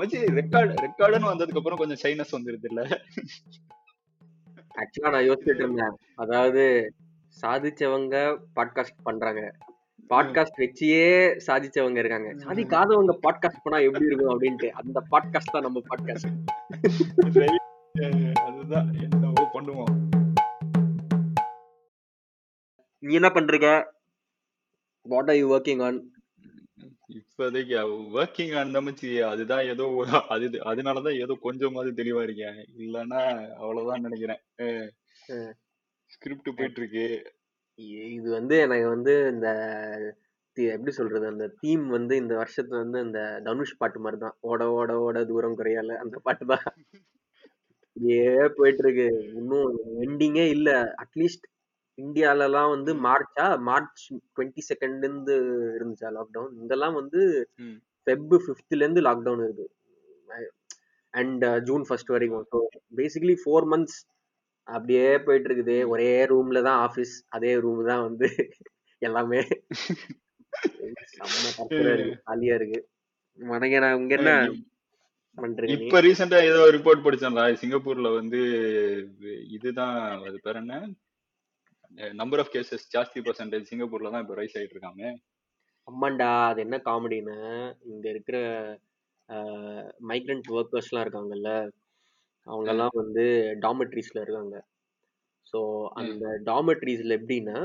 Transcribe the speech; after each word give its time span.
மச்சி 0.00 0.38
ரெக்கார்ட் 0.38 0.80
ரெக்கார்டுன்னு 0.80 1.32
வந்ததுக்கு 1.32 1.56
அப்புறம் 1.56 1.78
கொஞ்சம் 1.78 1.98
சைனஸ் 2.02 2.32
வந்துருது 2.32 2.62
இல்ல 2.62 3.00
ஆக்சுவலா 4.80 5.02
நான் 5.02 5.22
யோசிச்சுட்டு 5.22 5.54
இருந்தேன் 5.54 5.92
அதாவது 6.16 6.94
சாதிச்சவங்க 7.42 8.38
பாட்காஸ்ட் 8.56 9.02
பண்றாங்க. 9.02 9.52
பாட்காஸ்ட் 10.10 10.58
வச்சியே 10.58 11.36
சாதிச்சவங்க 11.46 11.98
இருக்காங்க. 11.98 12.44
சாதிக்காதவங்க 12.44 13.18
பாட்காஸ்ட் 13.26 13.62
பண்ணா 13.62 13.78
எப்படி 13.78 14.04
இருக்கும் 14.04 14.34
அப்படின்ட்டு. 14.34 14.70
அந்த 14.70 15.02
பாட்காஸ்ட் 15.10 15.52
தான் 15.52 15.62
நம்ம 15.62 15.80
பாட்காஸ்ட் 15.90 16.26
அதுதான். 18.46 18.94
என்னவோ 18.94 19.50
பண்ணுவோம். 19.54 20.08
நீ 23.02 23.14
என்ன 23.14 23.28
பண்றீங்க? 23.28 23.84
What 25.06 25.28
are 25.28 25.36
you 25.36 25.56
working 25.56 25.82
on 25.82 26.10
இப்போதைக்கு 27.10 27.76
ஒர்க்கிங் 28.14 28.54
ஆன் 28.58 28.74
மச்சி 28.86 29.08
அதுதான் 29.24 29.64
ஏதோ 29.64 29.84
ஒரு- 29.98 30.24
அது 30.28 30.46
அதனாலதான் 30.70 31.20
ஏதோ 31.20 31.34
கொஞ்சமாவது 31.42 31.90
தெளிவா 32.00 32.22
இருக்கேன் 32.22 32.58
இல்லைன்னா 32.78 33.20
அவ்வளவுதான் 33.56 34.04
நினைக்கிறேன். 34.06 34.42
ஸ்கிரிப்ட் 36.10 36.50
போயிட்டு 36.56 36.80
இருக்கு 36.82 37.06
இது 38.10 38.28
வந்து 38.30 38.54
எனக்கு 38.58 38.88
வந்து 38.88 39.12
இந்த 39.32 39.48
எப்படி 40.56 40.92
சொல்றது? 40.92 41.26
அந்த 41.26 41.44
தீம் 41.60 41.86
வந்து 41.88 42.14
இந்த 42.16 42.34
வருஷத்துல 42.36 42.80
வந்து 42.82 43.00
இந்த 43.00 43.20
தனுஷ் 43.44 43.78
பாட்டு 43.78 44.00
மாதிரி 44.00 44.18
தான் 44.20 44.36
ஓட 44.50 44.62
ஓட 44.72 44.98
ஓட 45.00 45.24
தூரம் 45.24 45.58
குறையால 45.58 45.96
அந்த 45.96 46.16
பாட்டு 46.22 46.46
தான். 46.46 46.66
ஏ 48.10 48.18
போயிட்டு 48.56 48.82
இருக்கு 48.84 49.06
இன்னும் 49.34 49.70
எண்டிங்கே 50.02 50.44
இல்ல. 50.48 50.68
அட்லீஸ்ட் 51.02 51.46
இந்தியாலலாம் 52.00 52.72
வந்து 52.74 52.92
மார்ச்சா? 53.06 53.46
மார்ச் 53.68 54.02
டுவெண்ட்டி 54.34 54.62
செகண்ட்ல 54.68 55.04
இருந்து 55.04 55.34
இருந்துச்சா 55.76 56.10
லாக்டவுன் 56.16 56.54
இங்கெல்லாம் 56.60 56.96
வந்து. 57.00 57.20
ஃபெப் 58.06 58.34
ஃபிஃப்த்ல 58.44 58.82
இருந்து 58.82 59.02
லாக்டவுன் 59.08 59.44
இருக்கு. 59.46 59.66
அண்ட் 61.14 61.44
ஜூன் 61.68 61.84
ஃபர்ஸ்ட் 61.88 62.14
வரைக்கும். 62.14 62.46
ஸோ 62.50 62.58
பேசிக்கலி 62.98 63.36
ஃபோர் 63.42 63.66
மந்த்ஸ் 63.72 63.98
அப்படியே 64.68 65.06
போயிட்டு 65.26 65.48
இருக்குது 65.48 65.76
ஒரே 65.92 66.10
ரூம்ல 66.32 66.58
தான் 66.62 66.80
ஆபீஸ் 66.80 67.14
அதே 67.28 67.52
ரூம் 67.64 67.82
தான் 67.86 68.04
வந்து 68.08 68.26
எல்லாமே. 69.02 69.40
ஜாலியா 72.20 72.54
இருக்கு. 72.58 72.80
உனக்கு 73.54 73.78
நான் 73.82 73.98
இங்க 74.00 74.14
என்ன? 74.16 74.32
இப்ப 75.74 76.00
ரீசெண்டா 76.06 76.38
ஏதோ 76.48 76.62
ரிப்போர்ட் 76.76 77.04
படிச்சேன்டா. 77.04 77.44
சிங்கப்பூர்ல 77.60 78.08
வந்து 78.16 78.40
இதுதான் 79.56 79.96
அது 80.28 80.38
பேர் 80.46 80.60
என்ன? 80.62 80.74
நம்பர் 82.20 82.40
ஆஃப் 82.42 82.52
கேசஸ் 82.54 82.86
ஜாஸ்தி 82.94 83.20
பர்சன்டேஜ் 83.26 83.68
சிங்கப்பூர்ல 83.70 84.12
தான் 84.12 84.22
இப்ப 84.24 84.36
ரைஸ் 84.40 84.56
ஆயிட்டு 84.58 84.76
இருக்காங்க. 84.76 85.04
அம்மாண்டா 85.88 86.30
அது 86.50 86.60
என்ன 86.60 86.76
காமெடின்னு? 86.88 87.36
இங்க 87.90 88.06
இருக்கிற 88.08 88.38
மைக்ரண்ட் 90.10 90.48
ஒர்க்கர்ஸ்லாம் 90.58 91.04
இருக்காங்கல்ல 91.06 91.50
அவங்கெல்லாம் 92.46 92.94
வந்து 92.94 93.24
டாமெட்ரிஸ்ல 93.60 94.18
இருக்காங்க. 94.24 94.56
ஸோ 95.46 95.60
அந்த 96.00 96.24
டாமெட்ரிஸ்ல 96.44 97.16
எப்படின்னா 97.18 97.58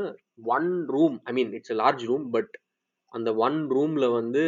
one 0.55 0.69
room 0.87 1.17
I 1.23 1.33
mean 1.33 1.51
it's 1.53 1.79
large 1.81 2.03
room 2.03 2.25
but 2.29 2.53
அந்த 3.11 3.29
ஒன் 3.45 3.59
ரூம்ல 3.75 4.05
வந்து 4.11 4.43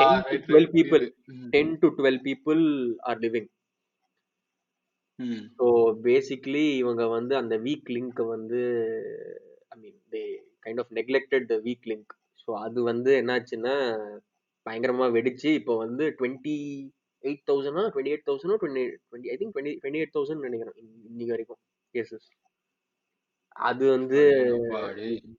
ten 0.00 0.44
twelve 0.48 0.70
people 0.76 1.04
ten 1.52 1.74
to 1.82 1.88
twelve 1.98 2.20
people 2.28 2.62
are 3.02 3.20
living 3.20 3.48
so 5.58 5.66
basically 6.04 6.64
இவங்க 6.76 7.02
வந்து 7.10 7.34
அந்த 7.36 7.54
வீக் 7.64 7.90
லிங்க்கை 7.90 8.24
வந்து 8.30 8.60
I 9.70 9.78
mean 9.80 10.00
they 10.12 10.22
kind 10.64 10.80
of 10.80 10.92
neglected 10.98 11.46
the 11.48 11.58
weak 11.64 11.86
link 11.86 12.12
so 12.38 12.52
அது 12.60 12.78
வந்து 12.82 13.10
என்னாச்சுன்னா 13.20 13.74
பயங்கரமா 14.66 15.06
வெடிச்சு 15.14 15.48
இப்போ 15.54 15.74
வந்து 15.80 16.04
டுவெண்ட்டி 16.18 16.56
எயிட் 17.24 17.44
தௌசண்டா 17.48 17.84
twenty 17.88 18.12
eight 18.12 18.26
தௌசண்டோ 18.26 18.56
twenty 18.60 18.84
twenty 19.04 19.30
I 19.30 19.36
think 19.36 19.52
twenty 19.54 19.74
twenty 19.78 20.00
eight 20.00 20.16
thousand 20.16 20.46
நினைக்கிறேன் 20.46 20.76
இன்ன- 20.80 21.06
இன்னைக்கு 21.10 21.34
வரைக்கும் 21.34 21.60
கேசஸ் 21.94 22.28
அது 23.66 23.84
வந்து 23.90 24.20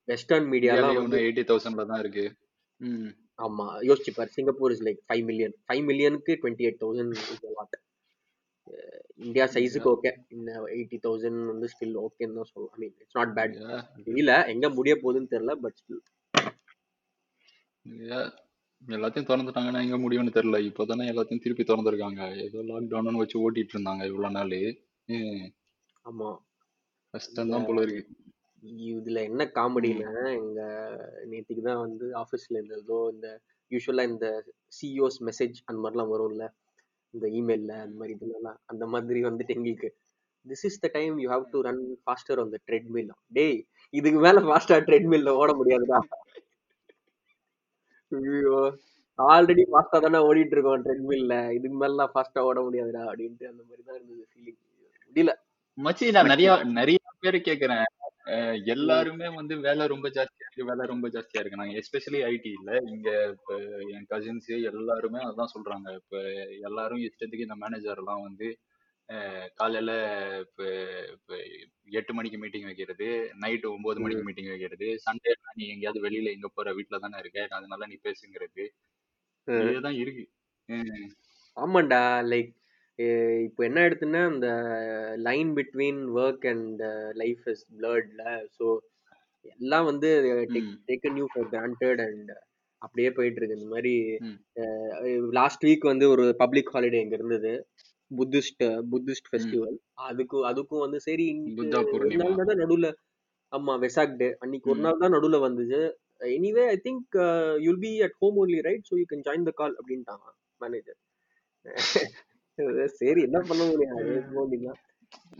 வெஸ்டர்ன் 0.09 0.47
மீடியாலாம் 0.51 0.97
வந்து 0.99 1.17
எயிட்டி 1.23 1.43
தௌசண்ட்ல 1.49 1.85
தான் 1.85 2.01
இருக்கு. 2.01 2.25
ம். 2.81 3.09
ஆமா. 3.39 3.65
யோசிச்சு 3.87 4.11
பாரு 4.13 4.29
Singapore 4.29 4.71
is 4.71 4.83
like 4.83 5.01
five 5.07 5.23
million 5.25 5.55
five 5.65 5.83
மில்லியனுக்கு 5.89 6.33
twenty 6.39 6.65
eight 6.67 6.79
thousand 6.81 7.17
lot 7.57 7.75
India 9.19 9.45
சைஸுக்கு 9.53 9.89
ஓகே 9.91 10.11
இந்த 10.27 10.51
எயிட்டி 10.75 10.97
தௌசண்ட் 11.05 11.45
வந்து 11.51 11.67
ஸ்டில் 11.73 11.97
ஓகேன்னு 12.05 12.37
தான் 12.39 12.49
சொல்லலாம் 12.49 12.73
I 12.75 12.79
mean 12.81 12.95
it's 13.01 13.17
not 13.19 13.35
bad. 13.37 13.53
தெரியல 14.07 14.33
எங்க 14.53 14.69
முடிய 14.69 14.95
போகுதுன்னு 15.03 15.31
தெரியல 15.35 15.53
பட் 15.55 15.77
ஸ்டில். 15.81 16.01
எல்லாத்தையும் 18.81 19.29
திறந்துட்டாங்கன்னா 19.29 19.81
எங்க 19.85 19.97
முடியும்னு 19.97 20.35
தெரியல. 20.37 20.57
இப்போதானே 20.69 21.05
எல்லாத்தையும் 21.11 21.43
திருப்பி 21.43 21.63
திறந்துருக்காங்க. 21.63 22.23
ஏதோ 22.45 22.59
லாக்டவுன் 22.69 23.21
வச்சு 23.21 23.37
ஓட்டிட்டு 23.43 23.75
இருந்தாங்க 23.75 24.05
இவ்வளவு 24.05 24.35
நாள். 24.37 24.57
ஆமா. 26.05 26.29
கஷ்டம் 27.13 27.53
தான் 27.53 27.65
போல 27.65 27.81
இருக்கு. 27.81 28.03
இதுல 28.91 29.19
என்ன 29.29 29.43
காமெடினா 29.55 30.11
எங்க 30.41 30.61
நேத்திக்கு 31.25 31.61
தான் 31.61 31.81
வந்து 31.85 32.05
ஆஃபீஸ்ல 32.21 32.61
இந்த 32.63 32.75
ஏதோ 32.83 32.97
இந்த 33.13 33.27
யூஸ்வலா 33.71 34.05
இந்த 34.11 34.27
சிஇஓஸ் 34.77 35.19
மெசேஜ் 35.27 35.57
அந்த 35.65 35.79
மாதிரிலாம் 35.83 36.13
வரும்ல. 36.13 36.45
இந்த 37.15 37.27
இமெயில்ல 37.39 37.73
அந்த 37.83 37.95
மாதிரி 37.99 38.13
இதுலலாம். 38.17 38.59
அந்த 38.65 38.83
மாதிரி 38.93 39.19
வந்துட்டு 39.27 39.55
எங்களுக்கு 39.57 39.89
this 40.45 40.65
is 40.69 40.81
the 40.83 40.87
time 40.97 41.15
you 41.21 41.27
have 41.29 41.45
to 41.53 41.59
run 41.61 41.83
faster 42.03 42.39
on 42.39 42.53
the 42.55 42.57
treadmill 42.67 43.11
டேய் 43.31 43.57
இதுக்கு 43.93 44.19
மேல 44.19 44.39
ஃபாஸ்டா 44.47 44.77
ட்ரெட்மில்ல 44.87 45.29
ஓட 45.41 45.51
முடியாதுடா. 45.59 45.99
ஐயோ 48.11 48.57
ஆல்ரெடி 49.19 49.63
ஃபாஸ்டா 49.71 49.97
தானே 50.05 50.19
ஓடிட்டு 50.27 50.55
இருக்கோம் 50.55 50.83
ட்ரெட்மில்ல 50.85 51.35
இதுக்கு 51.57 51.77
மேல 51.77 52.07
ஃபாஸ்டா 52.13 52.41
ஓட 52.49 52.59
முடியாதுடா. 52.61 53.03
அப்படின்ட்டு 53.09 53.45
அந்த 53.51 53.61
மாதிரி 53.67 53.83
தான் 53.87 53.97
இருந்தது 53.99 54.25
ஃபீலிங் 54.31 54.59
முடியல. 55.07 55.33
மச்சி 55.77 56.11
நான் 56.15 56.31
நிறைய 56.33 56.49
நிறைய 56.79 56.97
பேர் 57.23 57.37
கேக்குறேன் 57.47 57.85
எல்லாருமே 58.65 59.27
வந்து 59.29 59.57
வேலை 59.59 59.87
ரொம்ப 59.87 60.07
ஜாஸ்தியா 60.09 60.45
இருக்கு 60.45 60.65
வேலை 60.65 60.85
ரொம்ப 60.85 61.07
ஜாஸ்தியா 61.09 61.39
இருக்கு. 61.39 61.57
நாங்க 61.57 61.73
எஸ்பெஷலி 61.73 62.19
ஐடில 62.29 62.71
இங்க 62.87 63.09
இப்ப 63.31 63.57
என் 63.89 64.07
கசின்ஸ் 64.09 64.49
எல்லாருமே 64.63 65.19
அதான் 65.23 65.53
சொல்றாங்க. 65.55 65.95
இப்ப 65.95 66.15
எல்லாரும் 66.61 66.99
இஷ்டத்துக்கு 66.99 67.45
இந்த 67.45 67.55
மேனேஜர் 67.55 67.97
எல்லாம் 67.97 68.21
வந்து 68.21 68.47
அஹ் 69.09 69.47
காலையில 69.53 69.91
இப்ப 70.41 70.61
இப்ப 71.13 71.33
எட்டு 71.91 72.13
மணிக்கு 72.13 72.37
மீட்டிங் 72.37 72.63
வைக்கிறது 72.63 73.07
நைட்டு 73.41 73.67
ஒன்பது 73.69 73.99
மணிக்கு 73.99 74.23
மீட்டிங் 74.23 74.49
வைக்கிறது 74.49 74.87
சண்டே 75.05 75.31
நீ 75.55 75.67
எங்கேயாவது 75.67 76.01
வெளியில 76.05 76.33
எங்க 76.33 76.49
போற 76.53 76.73
வீட்டுல 76.75 76.99
தானே 76.99 77.17
இருக்க 77.17 77.47
அதனால 77.51 77.87
நீ 77.87 77.97
பேசுங்கிறது. 78.03 78.65
இதுதான் 79.47 79.95
இருக்கு. 79.95 80.25
ஆமாண்டா 81.57 82.01
லைக் 82.31 82.51
இப்போ 83.45 83.61
என்ன 83.67 83.79
எடுத்துன்னா 83.87 84.21
இந்த 84.33 84.49
line 85.25 85.49
between 85.57 86.01
work 86.17 86.45
and 86.51 86.81
life 87.15 87.45
is 87.53 87.63
பிளர்ட்ல 87.77 88.23
so 88.57 88.65
எல்லாம் 89.55 89.87
வந்து. 89.89 90.09
Taken 90.89 91.17
you 91.19 91.25
for 91.33 91.49
granted 91.51 92.01
and 92.05 92.31
அப்படியே 92.81 93.09
போயிட்டு 93.17 93.39
இருக்கு 93.39 93.57
இந்த 93.59 93.69
மாதிரி. 93.73 93.93
லாஸ்ட் 95.39 95.65
வீக் 95.67 95.91
வந்து 95.91 96.05
ஒரு 96.13 96.25
பப்ளிக் 96.43 96.71
ஹாலிடே 96.75 97.01
இங்க 97.03 97.17
இருந்தது. 97.19 97.51
புத்திஸ்ட் 98.11 98.63
புத்திஸ்ட் 98.91 99.29
ஃபெஸ்டிவல் 99.29 99.77
அதுக்கு 100.07 100.37
அதுக்கும் 100.49 100.83
வந்து 100.85 100.99
சரி 101.05 101.25
ஒரு 101.95 102.09
நாள் 102.21 102.39
தான் 102.41 102.61
நடுவுல 102.63 102.89
ஆமா 103.51 103.73
வெசாக் 103.83 104.19
டே 104.19 104.27
அன்னைக்கு 104.43 104.69
ஒரு. 104.71 104.81
நாள் 104.85 105.01
தான் 105.03 105.15
நடுவுல 105.15 105.39
வந்துச்சு 105.45 105.81
anyway 106.35 106.63
I 106.73 106.77
think 106.85 107.15
you'll 107.65 107.81
be 107.85 107.91
at 108.07 108.15
home 108.21 108.37
only 108.43 108.59
right 108.67 108.87
so 108.89 108.95
you 109.01 109.07
can 109.11 109.25
join 109.27 109.47
the 109.49 109.53
call 109.61 109.75
அப்படின்ட்டாங்க 109.79 110.25
மேனேஜர் 110.61 110.99
சரி 112.99 113.21
என்ன 113.21 113.39
பண்ண 113.47 113.63
முடியும். 113.65 114.77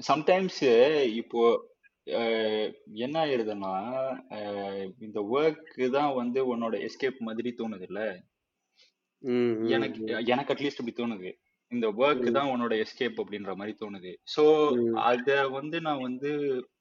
சம்டைம்ஸ் 0.08 0.60
இப்போ 1.16 1.42
என்ன 3.04 3.16
ஆயிருதுன்னா 3.22 3.72
அஹ், 4.38 4.86
இந்த 5.00 5.20
ஒர்க் 5.36 5.64
தான் 5.92 6.14
வந்து 6.16 6.40
உன்னோட 6.52 6.76
எஸ்கேப் 6.88 7.20
மாதிரி 7.22 7.52
தோணுது 7.60 7.88
இல்ல 7.88 8.02
எனக்கு. 9.70 10.02
எனக்கு 10.28 10.54
அட்லீஸ்ட் 10.54 10.82
அப்படி 10.82 10.96
தோணுது 10.96 11.30
இந்த 11.72 11.88
ஒர்க் 12.00 12.28
தான் 12.32 12.52
உன்னோட 12.52 12.74
எஸ்கேப் 12.84 13.22
அப்படின்ற 13.22 13.54
மாதிரி 13.56 13.74
தோணுது 13.80 14.12
சோ. 14.36 14.44
அத 15.06 15.30
வந்து 15.56 15.78
நான் 15.82 16.04
வந்து 16.04 16.32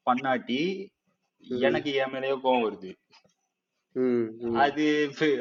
பண்ணாட்டி. 0.07 0.61
எனக்கு 1.65 1.89
என் 1.95 2.13
மேலேயே 2.13 2.35
கோவம் 2.43 2.65
வருது. 2.65 2.91
அது 4.63 4.85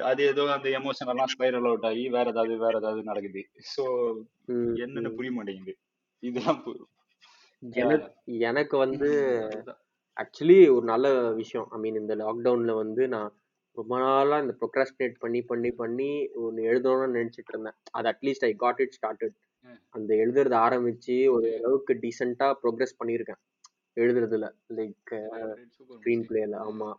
அது 0.03 0.23
ஏதோ 0.25 0.43
அந்த 0.57 0.69
எமோஷன் 0.79 1.11
எல்லாம் 1.13 1.31
ஸ்பைரல் 1.33 1.67
அவுட் 1.71 1.87
ஆகி 1.87 2.05
வேற 2.09 2.27
ஏதாவது 2.31 2.57
வேற 2.57 2.75
ஏதாவது 2.79 3.03
நடக்குது. 3.03 3.43
சோ 3.73 3.85
என்னன்னு. 4.85 5.15
புரிய 5.17 5.33
மாட்டேங்குது 5.33 5.75
இதெல்லாம் 6.23 6.61
எனக்கு 8.47 8.77
வந்து. 8.79 9.09
ஆக்சுவலி 10.17 10.59
ஒரு 10.75 10.85
நல்ல 10.85 11.07
விஷயம். 11.33 11.67
ஐ 11.71 11.79
மீன் 11.79 12.01
இந்த 12.01 12.15
லாக்டவுன்ல 12.15 12.75
வந்து 12.75 13.03
நான் 13.09 13.33
ரொம்ப 13.77 13.95
நாளா 13.99 14.37
இந்த 14.41 14.55
ப்ரொக்ராஸ்டினேட் 14.61 15.17
பண்ணி 15.19 15.41
பண்ணி 15.43 15.71
பண்ணி 15.71 16.11
ஒன்று 16.43 16.69
எழுதணும்னு 16.71 17.17
நினைச்சிட்டு 17.17 17.53
இருந்தேன். 17.53 17.77
அது 17.91 18.07
at least 18.13 18.45
I 18.45 18.53
got 18.55 18.81
it 18.81 18.97
started. 18.99 19.35
அந்த 19.91 20.11
எழுதுறது 20.15 20.57
ஆரம்பிச்சு 20.67 21.17
ஒரு 21.31 21.49
அளவுக்கு 21.59 21.95
டீசெண்டா 21.95 22.49
ப்ரோக்ரஸ் 22.63 22.99
பண்ணியிருக்கேன். 23.01 23.41
எழுதுறதுல. 23.97 24.47
லைக் 24.79 25.13
ஸ்க்ரீன் 25.95 26.25
பிளேல 26.29 26.55
ஆமா. 26.69 26.91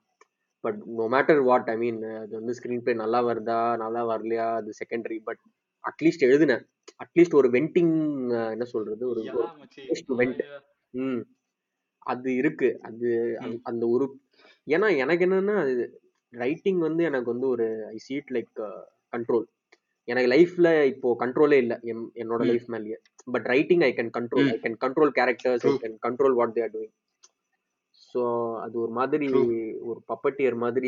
But 0.65 0.79
no 0.95 1.06
matter 1.09 1.41
what 1.44 1.69
I 1.69 1.77
mean 1.77 2.00
அது 2.15 2.33
வந்து 2.33 2.53
ஸ்க்ரீன் 2.53 2.81
பிளே 2.81 2.94
நல்லா 2.95 3.19
வருதா 3.23 3.59
நல்லா 3.77 4.01
வரலையா 4.07 4.47
அது 4.56 4.71
செகண்டரி 4.79 5.17
பட் 5.23 5.41
அட்லீஸ்ட் 5.83 6.23
எழுதினேன் 6.23 6.63
அட்லீஸ்ட் 7.03 7.35
ஒரு 7.35 7.50
வெண்டிங் 7.50 7.95
என்ன 8.51 8.65
சொல்றது 8.65 9.03
ஒரு 9.09 9.21
யா. 9.27 9.33
ம் 10.94 11.21
அது 12.06 12.29
இருக்கு 12.35 12.69
அது 12.81 13.07
ம். 13.45 13.59
அந்த- 13.63 13.88
ஒரு 13.88 14.06
ஏன்னா 14.67 14.97
எனக்கு 14.97 15.25
என்னன்னா 15.25 15.57
ரைட்டிங் 16.33 16.79
வந்து 16.79 17.03
எனக்கு 17.03 17.31
வந்து 17.31 17.47
ஒரு 17.47 17.65
ஐ 17.88 17.97
சீட் 17.97 18.31
லைக் 18.31 18.53
கண்ட்ரோல் 19.13 19.45
எனக்கு 20.07 20.29
லைஃப்ல 20.31 20.68
இப்போ 20.85 21.15
கண்ட்ரோலே 21.19 21.57
இல்லை 21.57 21.77
என்னோட. 22.15 22.41
லைஃப் 22.45 22.68
மேலேயே 22.68 22.97
but 23.31 23.45
writing 23.45 23.81
I 23.81 23.91
can 23.94 24.11
control. 24.18 24.50
I 24.50 24.59
can 24.63 24.77
control 24.79 25.11
characters 25.15 25.65
I. 25.68 25.73
Can 25.83 25.97
control 26.01 26.35
what 26.35 26.53
they 26.53 26.63
are 26.63 26.73
doing 26.73 26.94
அது 28.65 28.75
ஒரு 28.81 28.91
மாதிரி. 28.91 29.25
ஒரு 29.89 30.00
பப்பட்டியர் 30.12 30.57
மாதிரி 30.57 30.88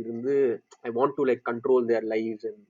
இருந்து 0.00 0.34
I 0.82 0.90
want 0.90 1.16
to 1.18 1.26
like 1.26 1.42
control 1.50 1.86
their 1.92 2.06
life 2.14 2.46
and 2.50 2.64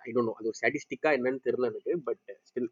I 0.00 0.12
don't 0.14 0.28
know 0.30 0.36
அது 0.38 0.50
ஒரு 0.50 0.58
ஸ்டாட்டிஸ்டிக்கா 0.60 1.10
என்னன்னு 1.18 1.44
தெரியல 1.44 1.70
எனக்கு 1.72 1.94
பட் 2.04 2.22
ஸ்டில் 2.48 2.70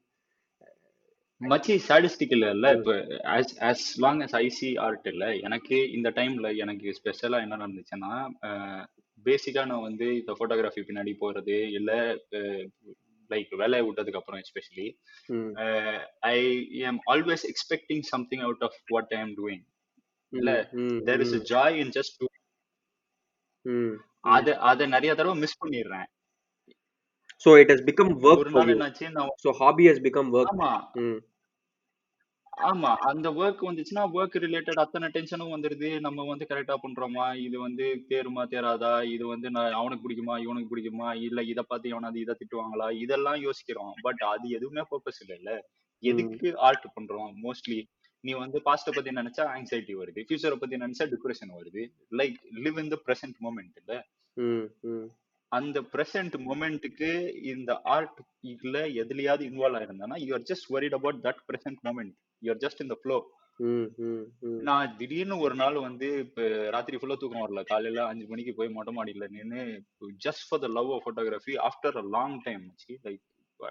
மச்சி 1.41 1.75
சாடிஸ்டிக் 1.89 2.33
இல்ல 2.37 2.71
இப்ப 2.79 2.95
as 3.35 3.47
as 3.69 3.79
long 3.99 4.19
as 4.23 4.33
I 4.35 4.49
see 4.57 4.73
art 4.87 5.07
இல்ல 5.13 5.27
எனக்கு 5.39 5.77
இந்த 5.93 6.09
டைம்ல 6.17 6.49
எனக்கு 6.57 6.89
ஸ்பெஷலா 6.99 7.39
என்ன 7.45 7.57
நடந்துச்சுன்னா 7.57 8.11
பேசிக்கா 9.27 9.63
நான் 9.67 9.87
வந்து 9.87 10.07
இந்த 10.19 10.33
போட்டோகிராஃபி 10.39 10.83
பின்னாடி 10.89 11.13
போறது 11.21 11.57
இல்ல 11.79 11.91
லைக் 13.31 13.51
வேலையை 13.57 13.83
விட்டதுக்கு 13.87 14.21
அப்புறம் 14.21 14.43
especially 14.45 14.87
I 16.31 16.39
am 16.83 17.01
always 17.11 17.45
expecting 17.53 18.05
something 18.13 18.45
out 18.47 18.65
of 18.69 18.79
what 18.89 19.15
I 19.17 19.21
am 19.21 19.35
doing 19.41 19.65
இல்ல 20.33 20.51
there 21.09 21.23
is 21.25 21.37
joy 21.53 21.79
in 21.83 21.95
just 21.99 22.23
அத 24.35 24.57
அத 24.71 24.87
நிறைய 24.87 25.11
தடவை 25.15 25.37
மிஸ் 25.43 25.61
பண்ணிடுறேன். 25.63 26.07
So 27.45 27.51
it 27.61 27.73
has 27.73 27.85
become 27.89 28.13
work 28.27 28.43
ஒரு 28.45 28.53
நாள் 28.57 28.73
என்னாச்சு 28.75 29.07
so 29.45 29.51
hobby 29.61 29.85
has 29.91 30.05
become 30.07 30.31
work 30.39 30.53
ஆமா. 30.55 30.71
ஆமா 32.69 32.91
அந்த 33.11 33.29
ஒர்க் 33.41 33.63
வந்துச்சுன்னா 33.69 34.03
ஒர்க் 34.17 34.35
ரிலேட்டட் 34.45 34.81
அத்தனை 34.83 35.07
டென்ஷனும் 35.15 35.53
வந்துருது. 35.55 35.89
நம்ம 36.07 36.25
வந்து 36.31 36.49
கரெக்டா 36.51 36.77
பண்றோமா? 36.83 37.27
இது 37.45 37.57
வந்து 37.61 37.85
தேருமா 38.11 38.43
தேராதா? 38.53 38.93
இது 39.15 39.25
வந்து 39.27 39.49
நான் 39.51 39.77
அவனுக்கு 39.81 40.05
பிடிக்குமா 40.05 40.35
இவனுக்கு 40.45 40.71
பிடிக்குமா? 40.73 41.09
இல்ல 41.27 41.43
இத 41.43 41.63
பார்த்து 41.63 41.93
எவனாவது 41.93 42.21
இதை 42.21 42.35
திட்டுவாங்களா? 42.41 42.89
இதெல்லாம் 43.05 43.41
யோசிக்கிறோம். 43.47 43.95
பட் 44.03 44.23
அது 44.33 44.49
எதுவுமே 44.59 44.85
பர்பஸ் 44.91 45.21
இல்ல 45.25 45.33
இல்ல. 45.41 45.53
எதுக்கு 46.03 46.51
ஆர்ட் 46.69 46.87
பண்றோம்? 46.97 47.31
மோஸ்ட்லி 47.45 47.79
நீ 48.25 48.33
வந்து 48.35 48.59
பாஸ்ட 48.65 48.91
பத்தி 48.95 49.11
நினைச்சா 49.11 49.45
ஆங்ஸைட்டி 49.55 49.95
வருது. 50.01 50.21
ஃபியூச்சரை 50.27 50.57
பத்தி 50.57 50.77
நினைச்சா 50.77 51.05
டிப்ரெஷன் 51.13 51.53
வருது. 51.59 51.83
Like 52.21 52.37
live 52.65 52.79
in 52.79 52.93
the 52.95 52.99
present 53.07 53.39
moment 53.47 53.77
இல்ல? 53.83 53.95
அந்த 55.53 55.79
பிரசன்ட் 55.93 56.35
மொமெண்ட்டுக்கு 56.49 57.09
இந்த 57.45 57.71
ஆர்ட் 57.95 58.19
இதுல 58.53 58.77
எதுலயாவது 59.03 59.43
involve 59.49 59.79
ஆயிருந்தானா 59.79 60.17
you 60.25 60.33
are 60.33 60.45
just 60.51 60.69
worried 60.69 60.97
about 60.99 61.19
that 61.27 61.41
present 61.49 61.81
moment 61.89 62.13
you 62.43 62.51
are 62.53 62.63
just 62.65 62.85
இந்த 62.87 62.97
ஃப்ளோ 63.03 63.17
நான் 64.69 64.93
திடீர்னு 64.99 65.37
ஒரு 65.39 65.55
நாள் 65.55 65.79
வந்து 65.79 66.07
இப்ப 66.19 66.45
ராத்திரி 66.75 66.99
ஃபுல்லா 66.99 67.17
தூக்கம் 67.17 67.45
வரல. 67.45 67.63
காலையில 67.63 68.05
அஞ்சு 68.07 68.27
மணிக்கு 68.27 68.53
போய் 68.55 68.75
மொட்டை 68.77 68.93
மாடியில 68.99 69.27
நின்னு 69.31 69.61
just 70.27 70.47
for 70.49 70.63
the 70.65 70.71
love 70.79 70.93
of 70.93 71.03
photography 71.07 71.57
after 71.69 71.99
a 72.03 72.05
long 72.17 72.39
time 72.47 72.65
like 73.07 73.21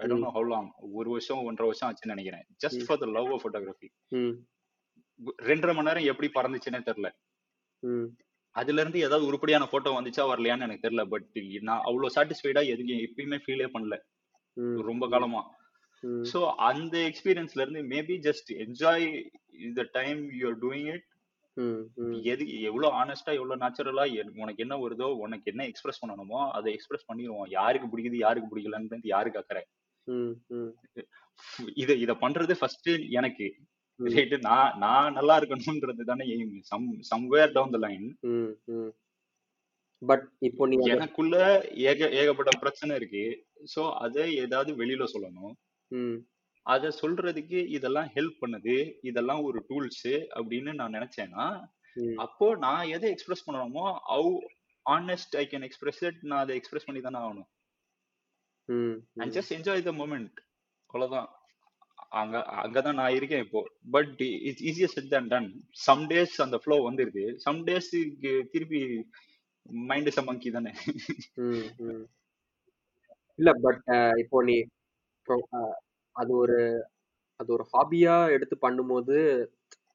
I 0.00 0.06
don't 0.10 0.26
know 0.26 0.32
how 0.36 0.48
long 0.52 0.70
ஒரு 0.98 1.08
வருஷம் 1.14 1.42
ஒன்றரை 1.48 1.68
வருஷம் 1.70 1.88
ஆச்சுன்னு 1.88 2.14
நினைக்கிறேன் 2.14 2.44
just 2.64 2.82
for 2.86 3.00
the 3.02 3.08
love 3.16 3.30
of 3.34 3.42
photography 3.44 3.88
ரெண்டரை 5.48 5.72
மணி 5.76 5.88
நேரம் 5.88 6.08
எப்படி 6.12 6.28
பறந்துச்சுன்னே 6.36 6.80
தெரியல. 6.88 7.08
அதுல 8.54 8.80
இருந்து 8.82 9.02
ஏதாவது 9.06 9.28
உருப்படியான 9.30 9.66
போட்டோ 9.72 9.90
வந்துச்சா 9.96 10.22
வரலையான்னு 10.30 10.66
எனக்கு 10.66 10.84
தெரியல. 10.86 11.02
பட் 11.12 11.26
நான் 11.68 11.84
அவ்வளவு 11.88 12.14
சாட்டிஸ்ஃபைடா 12.16 12.62
எதுக்கு 12.72 12.94
எப்பயுமே 13.06 13.38
ஃபீலே 13.44 13.68
பண்ணல. 13.74 13.96
ரொம்ப 14.88 15.04
காலமா. 15.14 15.42
சோ 16.30 16.38
அந்த 16.68 16.94
எக்ஸ்பீரியன்ஸ்ல 17.10 17.64
இருந்து 17.64 17.82
maybe 17.94 18.14
just 18.26 18.50
enjoy 18.64 19.06
the 19.78 19.84
time 19.98 20.20
you're 20.40 20.58
doing 20.64 20.88
it 20.94 21.06
எது 22.32 22.44
எவ்வளவு 22.68 22.88
ஆனஸ்டா 23.00 23.30
எவ்வளவு 23.38 23.60
நேச்சுரலா 23.62 24.04
உனக்கு 24.42 24.64
என்ன 24.64 24.76
வருதோ 24.84 25.08
உனக்கு 25.24 25.50
என்ன 25.52 25.62
எக்ஸ்பிரஸ் 25.70 26.00
பண்ணணுமோ 26.02 26.40
அதை 26.56 26.68
எக்ஸ்பிரஸ் 26.76 27.08
பண்ணிடுவோம். 27.10 27.48
யாருக்கு 27.58 27.90
பிடிக்குது 27.92 28.18
யாருக்கு 28.26 28.50
பிடிக்கலன்னு 28.52 29.12
யாருக்கு 29.14 29.40
அக்கறை 29.42 29.62
இத 31.82 31.90
இத 32.04 32.12
பண்றது 32.24 32.54
ஃபர்ஸ்ட் 32.60 32.90
எனக்கு. 33.18 33.48
ரைட்டு 34.00 34.36
நான் 34.48 34.74
நான் 34.84 35.14
நல்லா 35.18 35.34
இருக்கணும்ன்றது 35.40 36.04
தானே 36.10 36.24
aim 36.34 36.54
some 36.70 36.88
somewhere 37.12 37.54
down 37.56 37.74
the 37.74 37.78
line 37.86 38.06
but 40.02 40.24
இப்போ 40.48 40.66
நீ 40.70 40.76
எனக்குள்ள 40.94 41.36
ஏக 41.90 42.08
ஏகப்பட்ட 42.20 42.52
பிரச்சனை 42.62 42.92
இருக்கு. 43.00 43.24
சோ 43.72 43.82
அதை 44.04 44.24
ஏதாவது 44.44 44.70
வெளியில 44.80 45.06
சொல்லணும். 45.14 45.54
அதை 46.66 46.88
சொல்றதுக்கு 47.02 47.58
இதெல்லாம் 47.76 48.08
ஹெல்ப் 48.16 48.40
பண்ணுது. 48.42 48.76
இதெல்லாம் 49.10 49.42
ஒரு 49.48 49.58
டூல்ஸ் 49.68 50.08
அப்படின்னு 50.38 50.72
நான் 50.80 50.96
நினைச்சேன்னா 50.98 51.46
அப்போ 52.24 52.46
நான் 52.64 52.90
எதை 52.96 53.08
எக்ஸ்பிரஸ் 53.14 53.46
பண்ணணுமோ 53.46 53.86
how 54.10 54.32
honest 54.86 55.34
I 55.40 55.44
can 55.52 55.66
express 55.68 56.02
it 56.08 56.20
நான் 56.28 56.42
அதை 56.44 56.54
எக்ஸ்பிரஸ் 56.58 56.86
பண்ணி 56.88 57.00
தானே 57.06 57.18
ஆகணும். 57.24 57.48
And 59.20 59.34
just 59.36 59.54
enjoy 59.56 59.86
the 59.88 59.92
moment 60.00 60.38
அவ்வளவுதான். 60.90 61.28
அங்க 62.20 62.36
அங்கதான் 62.62 62.98
நான் 63.00 63.16
இருக்கேன் 63.18 63.44
இப்போ. 63.46 63.60
But 63.90 64.14
it's 64.48 64.64
easier 64.70 64.94
said 64.94 65.10
than 65.10 65.28
done 65.28 65.48
some 65.86 66.04
days 66.10 66.36
அந்த 66.38 66.58
ஃப்ளோ 66.64 66.78
வந்துருது. 66.88 67.24
சம் 67.46 67.60
டேஸ் 67.66 67.90
திருப்பி 68.52 68.80
மைண்ட் 69.90 70.10
சமங்கி 70.18 70.50
தானே. 70.50 70.72
ம் 71.44 71.66
ம். 71.86 72.04
இல்ல 73.38 73.50
பட் 73.66 73.82
இப்போ 74.24 74.38
நீ 74.42 74.56
அது 76.16 76.32
ஒரு 76.36 76.58
அது 77.40 77.50
ஒரு 77.52 77.64
ஹாபியா 77.74 78.14
எடுத்து 78.30 78.56
பண்ணும்போது 78.66 79.16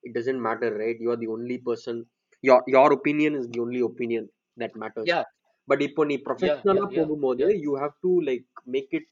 it 0.01 0.16
doesn't 0.18 0.44
matter 0.48 0.75
right 0.83 1.01
you 1.06 1.10
are 1.12 1.24
the 1.24 1.31
only 1.38 1.60
person 1.69 2.01
your 2.44 2.60
your 2.68 2.88
opinion 2.92 3.36
is 3.36 3.45
the 3.50 3.60
only 3.60 3.81
opinion 3.81 4.24
that 4.57 4.74
matters. 4.75 5.07
Yeah 5.07 5.19
but 5.67 5.81
இப்போ 5.81 6.06
நீ 6.06 6.15
யா 6.17 6.23
ப்ரொஃபஷனலா 6.25 6.73
யா 6.77 6.88
யா 6.88 6.97
போகும்போது 7.00 7.59
you 7.59 7.73
have 7.79 7.94
to 8.00 8.21
like 8.21 8.47
make 8.63 8.94
it 9.00 9.09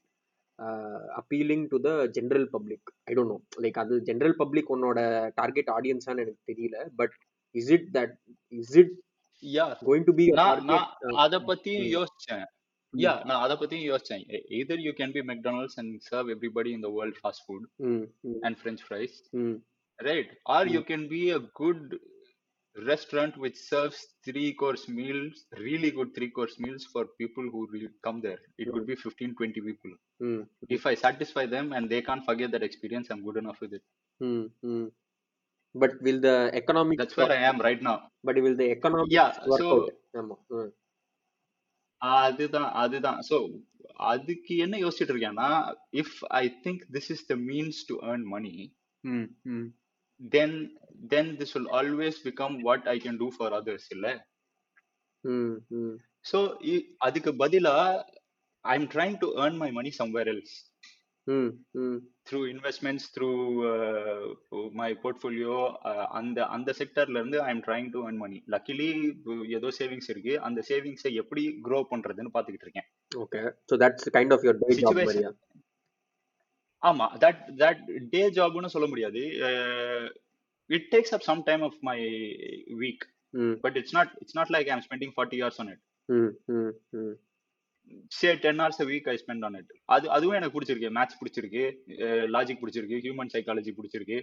appealing 1.20 1.66
to 1.68 1.80
the 1.80 1.90
general 2.18 2.46
public 2.46 2.92
I 3.04 3.14
don't 3.14 3.32
know 3.34 3.38
like 3.56 3.78
அது 3.84 4.00
general 4.00 4.32
public 4.32 4.70
உன்னோட 4.76 4.98
target 5.34 5.66
ஆடியன்ஸான்னு 5.66 6.24
எனக்கு 6.26 6.52
தெரியல. 6.52 6.86
But 6.96 7.14
is 7.50 7.70
it 7.70 7.88
that 7.92 8.14
is 8.48 8.76
it 8.76 8.92
yeah 9.42 9.66
going 9.86 10.04
to 10.04 10.14
be 10.14 10.26
அத 11.24 11.38
பத்தியும் 11.38 11.88
யோசிச்சேன். 11.96 12.44
யா 12.94 13.24
நான் 13.24 13.40
அத 13.40 13.54
பத்தியும் 13.54 13.86
யோசிச்சேன். 13.92 14.24
either 14.50 14.76
you 14.86 14.92
can 14.92 15.10
be 15.12 15.22
McDonald's 15.22 15.76
and 15.76 16.00
serve 16.10 16.28
everybody 16.28 16.72
in 16.72 16.82
the 16.82 16.90
world 16.90 17.16
fast 17.22 17.42
food 17.46 17.64
ம் 17.76 18.04
ம். 18.20 18.40
and 18.42 18.56
French 18.56 18.82
fries. 18.88 19.14
ம். 19.30 19.56
Right. 19.98 20.30
Or 20.54 20.62
you 20.66 20.82
ம். 20.82 20.88
restaurant 22.75 23.33
which 23.37 23.57
serves 23.71 23.99
three 24.25 24.53
course 24.53 24.87
meals 24.97 25.45
really 25.67 25.91
good 25.91 26.09
three 26.15 26.29
course 26.37 26.55
meals 26.59 26.83
for 26.93 27.03
people 27.21 27.45
who 27.53 27.61
will 27.73 27.89
come 28.07 28.19
there 28.21 28.39
it 28.57 28.67
could 28.71 28.83
ம் 28.83 28.89
be 28.91 28.95
15 28.95 29.33
20 29.39 29.63
people 29.67 29.93
ம் 30.29 30.43
if 30.77 30.85
i 30.91 30.95
satisfy 31.05 31.45
them 31.55 31.67
and 31.77 31.85
they 31.93 32.01
can't 32.09 32.25
forget 32.29 32.51
that 32.55 32.65
experience 32.69 33.07
i'm 33.11 33.23
good 33.27 33.39
enough 33.43 33.59
with 33.63 33.73
it 33.79 33.85
hmm 34.21 34.45
hmm 34.71 34.87
but 35.75 35.95
will 36.05 36.21
the 36.27 36.31
economics 36.59 37.01
that's 37.03 37.17
where 37.21 37.33
i 37.37 37.41
am 37.51 37.57
right 37.67 37.81
now 37.89 37.97
but 38.27 38.39
will 38.45 38.59
the 38.61 38.63
yeah 38.63 38.73
economics 38.75 39.39
so 39.39 39.55
work 39.55 39.73
out 39.73 39.91
ஆமா 40.21 40.37
ம் 40.59 40.71
அதுதான் 42.01 42.69
அதுதான் 42.83 43.19
so 43.29 43.37
அதுக்கு 44.11 44.53
என்ன 44.57 44.75
யோசிச்சுட்டு 44.77 45.13
இருக்கேன்னா 45.15 45.49
if 46.03 46.11
i 46.41 46.45
think 46.63 46.79
this 46.95 47.07
is 47.15 47.21
the 47.31 47.37
means 47.49 47.77
to 47.89 47.95
earn 48.09 48.23
money 48.35 48.57
ம் 49.03 49.27
ம் 49.55 49.67
then 50.94 51.36
this 51.36 51.54
will 51.54 51.68
always 51.68 52.18
become 52.20 52.62
what 52.62 52.88
i 52.88 52.98
can 52.98 53.16
do 53.18 53.30
for 53.30 53.48
others 53.52 53.84
இல்ல 53.90 54.06
ம் 55.24 55.54
ம் 55.68 55.96
so 56.20 56.38
i- 56.72 56.86
அதுக்கு 56.98 57.32
பதிலா 57.32 57.76
i'm 58.64 58.86
trying 58.86 59.16
to 59.18 59.28
earn 59.36 59.56
my 59.58 59.70
money 59.70 59.92
somewhere 60.00 60.28
else 60.28 60.52
ம் 61.26 61.50
ம் 61.72 61.98
through 62.28 62.44
investments 62.46 63.04
through 63.14 63.38
uh, 63.64 64.22
my 64.72 64.88
portfolio 64.94 65.54
uh, 65.84 66.06
அந்த 66.10 66.46
அந்த 66.46 66.74
செக்டர்ல 66.78 67.18
இருந்து 67.18 67.42
I 67.42 67.50
am 67.50 67.62
trying 67.66 67.90
to 67.90 68.00
earn 68.06 68.18
money 68.18 68.40
luckily 68.46 68.88
ஏதோ 69.48 69.70
சேவிங்ஸ் 69.78 70.10
இருக்கு 70.10 70.40
அந்த 70.40 70.62
சேவிங்ஸை 70.68 71.12
எப்படி 71.14 71.44
grow 71.68 71.82
பண்றதுன்னு 71.90 72.34
பாத்துக்கிட்டு 72.34 72.68
இருக்கேன் 72.68 72.88
okay 73.12 73.42
so 73.70 73.76
that's 73.76 74.10
kind 74.10 74.32
of 74.32 74.44
your 74.44 74.60
day 74.62 74.74
job 74.74 75.36
ஆமா 76.82 77.06
தட் 77.18 77.42
தட் 77.56 77.82
டே 78.08 78.30
ஜாப்னு 78.30 78.66
சொல்ல 78.66 78.86
முடியாது 78.86 79.20
it 80.70 80.88
takes 80.94 81.14
up 81.16 81.26
week 82.84 83.04
hmm 83.34 83.54
but 83.60 83.76
it's 83.76 83.94
not 83.94 84.12
it's 84.20 84.36
not 84.36 84.52
like 84.56 84.68
I 84.70 84.74
am 84.76 84.86
spending 84.88 85.14
forty 85.16 85.40
hours 85.42 85.60
on 85.64 85.70
it 85.74 85.82
hmm 86.08 86.32
hmm 86.56 86.72
hmm 87.00 87.14
say 88.18 88.28
ten 88.44 88.60
hours 88.60 88.80
week 88.92 89.08
I 89.08 89.16
spend 89.24 89.44
on 89.44 89.56
it 89.60 89.72
அது 89.94 90.06
அதுவும் 90.10 90.36
எனக்கு 90.38 90.56
பிடிச்சிருக்கு. 90.56 90.90
Maths 90.98 91.20
பிடிச்சிருக்கு 91.20 91.64
logic 92.34 92.62
பிடிச்சிருக்கு 92.62 93.02
human 93.04 93.32
psychology 93.34 93.72
பிடிச்சிருக்கு. 93.78 94.18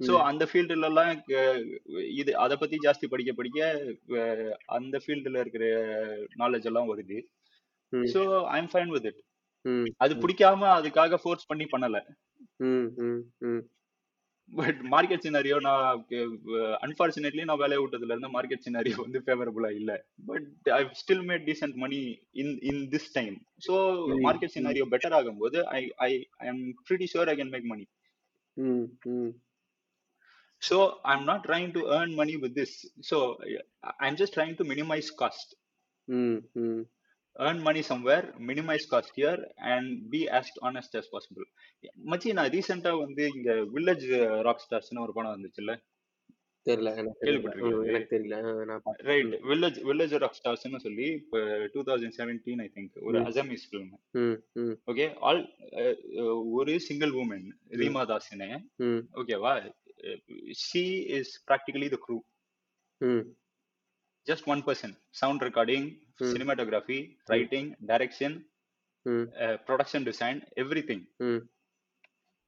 so 0.00 0.12
ம் 0.12 0.26
அந்த 0.28 0.44
ஃபீல்டுலலாம் 0.50 1.10
இது 2.20 2.36
அதை 2.36 2.54
பத்தி 2.56 2.76
ஜாஸ்தி 2.84 3.06
படிக்க 3.08 3.32
படிக்க 3.32 3.58
அந்த 4.66 5.00
ஃபீல்டுல 5.04 5.40
இருக்கிற 5.40 5.64
நாலேஜ் 6.38 6.68
எல்லாம் 6.70 6.90
வருது. 6.92 7.18
So 7.92 8.20
I 8.54 8.56
am 8.62 8.70
fine 8.74 8.92
with 8.94 9.08
it 9.10 9.20
அது 9.96 10.14
பிடிக்காம 10.14 10.68
அதுக்காக 10.78 11.18
ஃபோர்ஸ் 11.22 11.46
பண்ணி 11.46 11.66
பண்ணல. 11.74 11.98
ம் 12.58 13.62
பட் 14.50 14.78
மார்க்கெட் 14.92 15.24
சினாரியோ 15.26 15.56
நான் 15.60 15.84
அன்பார்ச்சுனேட்லி 16.80 17.42
நான் 17.44 17.60
வேலையை 17.62 17.80
விட்டதுல 17.82 18.14
இருந்து 18.14 18.30
மார்க்கெட் 18.30 18.64
சினாரியோ 18.66 18.96
வந்து 18.98 19.20
ஃபேவரபுளா 19.24 19.70
இல்ல. 19.72 19.92
But 20.26 20.46
I 20.72 20.80
still 21.00 21.24
made 21.28 21.44
decent 21.48 21.76
money 21.76 22.00
in 22.42 22.52
in 22.70 22.82
this 22.90 23.08
time 23.14 23.36
so 23.66 23.74
market 24.26 24.54
scenario 24.56 24.86
better 24.94 25.16
ஆகும்போது 25.18 25.60
I 25.72 25.80
I 26.00 26.10
I 26.40 26.48
am 26.48 26.60
pretty 26.88 27.08
sure 27.12 27.30
I 27.30 27.36
can 27.36 27.52
make 27.54 27.68
money 27.72 27.86
so 30.62 30.78
I'm 31.12 31.24
not 31.24 31.44
trying 31.46 31.70
to 31.72 31.82
earn 31.98 32.14
money 32.14 32.34
with 32.42 32.56
this 32.58 32.76
so 33.10 33.18
I'm 34.06 34.18
just 34.18 34.36
trying 34.38 34.56
to 34.56 34.66
minimise 34.72 35.10
cost 35.22 35.52
earn 37.40 37.58
money 37.60 37.82
somewhere 37.82 38.24
minimize 38.42 38.84
cost 38.86 39.10
here 39.14 39.38
and 39.66 39.84
be 40.10 40.20
as 40.30 40.48
honest 40.62 40.92
as 40.94 41.06
possible. 41.08 41.46
மச்சி 42.10 42.32
நான் 42.38 42.52
ரீசெண்டா 42.54 42.92
வந்து 42.98 43.24
இங்க 43.34 43.50
village 43.74 44.04
rock 44.46 44.64
ஸ்டார்ஸ்னு 44.64 45.02
ஒரு 45.02 45.14
படம் 45.16 45.34
வந்துச்சுல்ல? 45.34 45.74
தெரியல 46.66 46.90
எனக்கு 46.96 47.20
தெரியல. 48.10 48.36
ரைட் 49.08 49.30
வில்லேஜ் 49.50 49.78
வில்லேஜ் 49.88 50.14
ராக் 50.24 50.36
ஸ்டார்ஸ்னு 50.38 50.80
சொல்லி 50.82 51.06
இப்போ 51.14 51.38
two 51.74 51.82
thousand 51.86 52.16
seventeen 52.18 52.62
I 52.64 52.68
think 52.74 52.96
ஒரு 53.06 53.18
அசமீஸ் 53.30 53.64
ஃபிலிம் 53.68 53.88
ஓகே 54.88 55.06
ஆல் 55.22 55.40
ஒரு 56.58 56.74
சிங்கிள் 56.88 57.14
உமன் 57.22 57.46
ரீமா 57.82 58.02
தாஸ்னு 58.10 58.50
ம். 58.84 59.00
ஓகேவா 59.20 59.54
she 60.64 60.84
is 61.16 61.32
practically 61.48 61.88
the 61.88 62.00
crew 62.04 62.18
recording 64.28 65.84
ம் 66.18 66.32
cinematography 66.32 66.98
ம் 67.00 67.28
writing 67.28 67.66
direction 67.86 68.32
ம் 69.02 69.26
uh, 69.42 69.56
production 69.66 70.02
design 70.04 70.36
everything. 70.56 71.00
ம் 71.16 71.40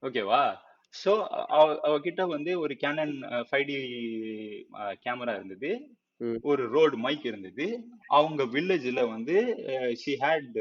ஓகேவா 0.03 0.43
ஸோ 0.93 1.11
அவகிட்ட 1.87 2.27
வந்து 2.27 2.59
ஒரு 2.59 2.73
கேனன் 2.81 3.13
ஃபைவ் 3.49 3.65
டி 3.65 3.77
கேமரா 5.05 5.33
இருந்தது. 5.35 5.71
ம் 6.17 6.39
ஒரு 6.41 6.67
ரோடு 6.67 6.97
மைக் 6.97 7.25
இருந்தது. 7.25 7.67
அவங்க 8.07 8.43
வில்லேஜில் 8.43 9.09
வந்து 9.09 9.37
ஷி 10.01 10.13
ஹேட் 10.15 10.59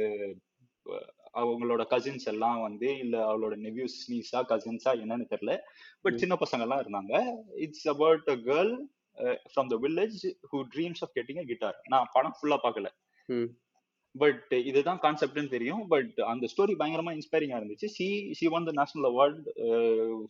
அவங்களோட 1.35 1.83
கசின்ஸ் 1.90 2.25
எல்லாம் 2.25 2.61
வந்து 2.61 2.99
இல்லை 2.99 3.19
அவளோட 3.21 3.54
நெவ்யூஸ் 3.66 3.99
நீஸா 4.09 4.40
கசின்ஸா 4.49 4.92
என்னன்னு 5.02 5.26
தெரியல. 5.31 5.59
பட் 6.00 6.12
ம் 6.12 6.16
சின்ன 6.16 6.35
பசங்க 6.35 6.61
எல்லாம் 6.61 6.83
இருந்தாங்க. 6.83 7.14
It's 7.57 7.88
about 7.88 8.28
a 8.28 8.37
girl 8.37 8.75
from 9.50 9.71
the 9.73 9.76
village 9.78 10.19
who 10.50 10.61
dreams 10.75 11.02
of 11.04 11.14
getting 11.14 11.40
a 11.42 11.45
guitar 11.45 11.78
நான் 11.88 12.11
படம் 12.12 12.37
ஃபுல்லா 12.38 12.59
பார்க்கல. 12.64 12.88
பட் 14.14 14.49
இதுதான் 14.71 15.00
கான்செப்ட்னு 15.02 15.49
தெரியும். 15.49 15.83
பட் 15.88 16.16
அந்த 16.33 16.47
ஸ்டோரி 16.52 16.75
பயங்கரமா 16.81 17.12
இன்ஸ்பைரிங்கா 17.19 17.59
இருந்துச்சு. 17.61 17.88
She 17.88 18.07
she 18.33 18.47
won 18.57 18.66
the 18.69 18.73
national 18.81 19.09
award 19.12 19.40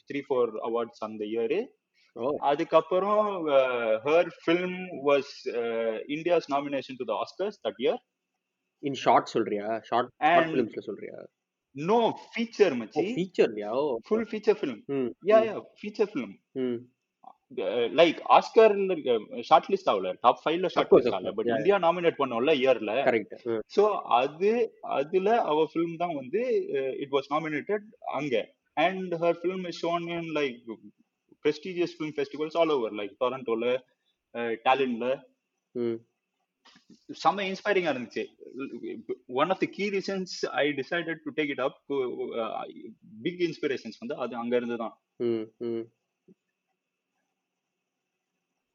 three 0.09 0.23
four 0.27 0.53
awards 0.69 1.05
அந்த 1.09 1.25
இயர் 1.33 1.57
அதுக்கப்புறம் 2.51 3.27
her 4.07 4.31
film 4.41 4.79
was 5.05 5.33
India's 6.17 6.49
nomination 6.51 6.99
to 7.01 7.07
the 7.11 7.15
Oscars 7.23 7.59
that 7.67 7.81
year 7.85 8.01
in 8.83 8.99
short 9.05 9.31
சொல்றியா? 9.33 9.67
ஷார்ட் 9.89 10.11
ஃபிலிம்ஸ்ல 10.49 10.83
சொல்றியா? 10.87 11.17
நோ 11.77 11.99
ஃபீச்சர் 12.25 12.75
மச்சி. 12.81 13.05
ஃபீச்சர்லையா 13.15 13.71
full 14.09 14.27
feature 14.31 14.59
film 14.61 14.81
yeah 15.31 15.39
yeah 15.47 15.55
feature 15.81 16.11
film 16.13 16.35
like 18.01 18.19
ஆஸ்கர்ல 18.37 18.95
short 19.49 19.69
list 19.73 19.91
ஆகல. 19.93 20.13
Top 20.25 20.41
ஃபைவ்ல 20.45 20.71
short 20.75 20.95
list 20.97 21.17
ஆகல. 21.19 21.33
But 21.39 21.51
India 21.57 21.79
nominate 21.87 22.21
பண்ணோம்ல 22.23 22.55
இயர்ல 22.63 22.95
ஸோ 23.77 23.85
அது 24.21 24.53
அதுல 24.99 25.39
அவ 25.53 25.69
ஃபிலிம் 25.73 25.95
தான் 26.03 26.17
வந்து 26.21 26.43
இட் 27.05 27.15
வாஸ் 27.17 27.31
நாமினேட்டட் 27.35 27.87
அங்க. 28.21 28.35
And 28.87 29.15
her 29.25 29.39
film 29.43 29.65
is 29.73 29.81
shown 29.85 30.07
in 30.17 30.33
like 30.41 30.59
prestigious 31.45 31.93
film 31.99 32.11
festivals 32.19 32.55
all 32.61 32.71
over 32.75 32.91
like 32.99 33.13
டொரண்டோல 33.23 33.71
டாலின்ல 34.67 35.07
ம் 35.75 35.97
செம்ம 37.23 37.45
இன்ஸ்பைரிங்கா 37.51 37.93
இருந்துச்சு. 37.93 38.25
One 39.41 39.51
of 39.55 39.61
the 39.63 39.67
key 39.77 39.85
reasons 39.95 40.35
I 40.61 40.65
decided 40.81 41.21
to 41.25 41.33
take 41.39 41.51
it 41.55 41.65
up 41.67 41.81
big 43.25 43.43
inspirations 43.49 43.99
வந்து 44.03 44.17
அது 44.25 44.37
அங்க 44.43 44.55
இருந்து 44.61 44.79
தான். 44.85 44.95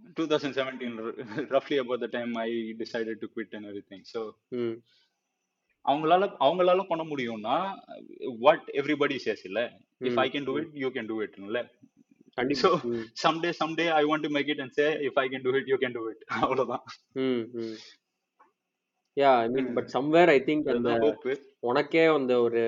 ம் 0.08 0.14
ம் 0.14 0.14
two 0.18 0.24
thousand 0.26 0.58
seventeen 0.58 0.96
ரஃப்லி 1.50 1.78
about 1.80 2.00
the 2.00 2.10
time 2.12 2.34
I 2.38 2.50
decided 2.74 3.20
to 3.20 3.28
quit 3.36 3.56
and 3.56 3.68
everything 3.92 4.06
so 4.14 4.22
ம் 4.52 4.76
அவங்களால 5.86 6.24
அவங்களால 6.40 6.82
பண்ண 6.88 7.04
முடியும்னா 7.04 7.58
வாட் 8.40 8.66
எவ்ரிபடி 8.74 9.18
சேஸ் 9.26 9.44
இல்ல. 9.46 9.60
If 10.02 10.20
I 10.20 10.30
can 10.30 10.44
do 10.44 10.56
it 10.58 10.74
you 10.76 10.90
can 10.90 11.08
do 11.08 11.22
it 11.22 11.38
இல்ல? 11.40 11.60
கண்டிப்பா. 12.38 12.62
ஸோ 12.64 12.70
ம் 12.88 13.06
someday 13.16 13.52
someday 13.52 13.88
i 13.90 14.04
want 14.04 14.24
to 14.24 14.30
make 14.30 14.50
it 14.54 14.60
and 14.60 14.74
say 14.74 14.90
if 15.10 15.16
i 15.18 15.28
can 15.30 15.42
do 15.42 15.54
it 15.56 15.68
you 15.68 15.78
can 15.78 15.94
do 15.94 16.04
it. 16.10 16.20
அவ்வளவுதான். 16.44 16.84
Yeah 19.18 19.32
I 19.44 19.48
mean 19.48 19.74
but. 19.74 19.90
Somewhere 19.96 20.30
I 20.30 20.40
think 20.40 20.68
அந்த 20.74 20.92
உனக்கே 21.60 22.06
அந்த 22.06 22.42
ஒரு 22.42 22.64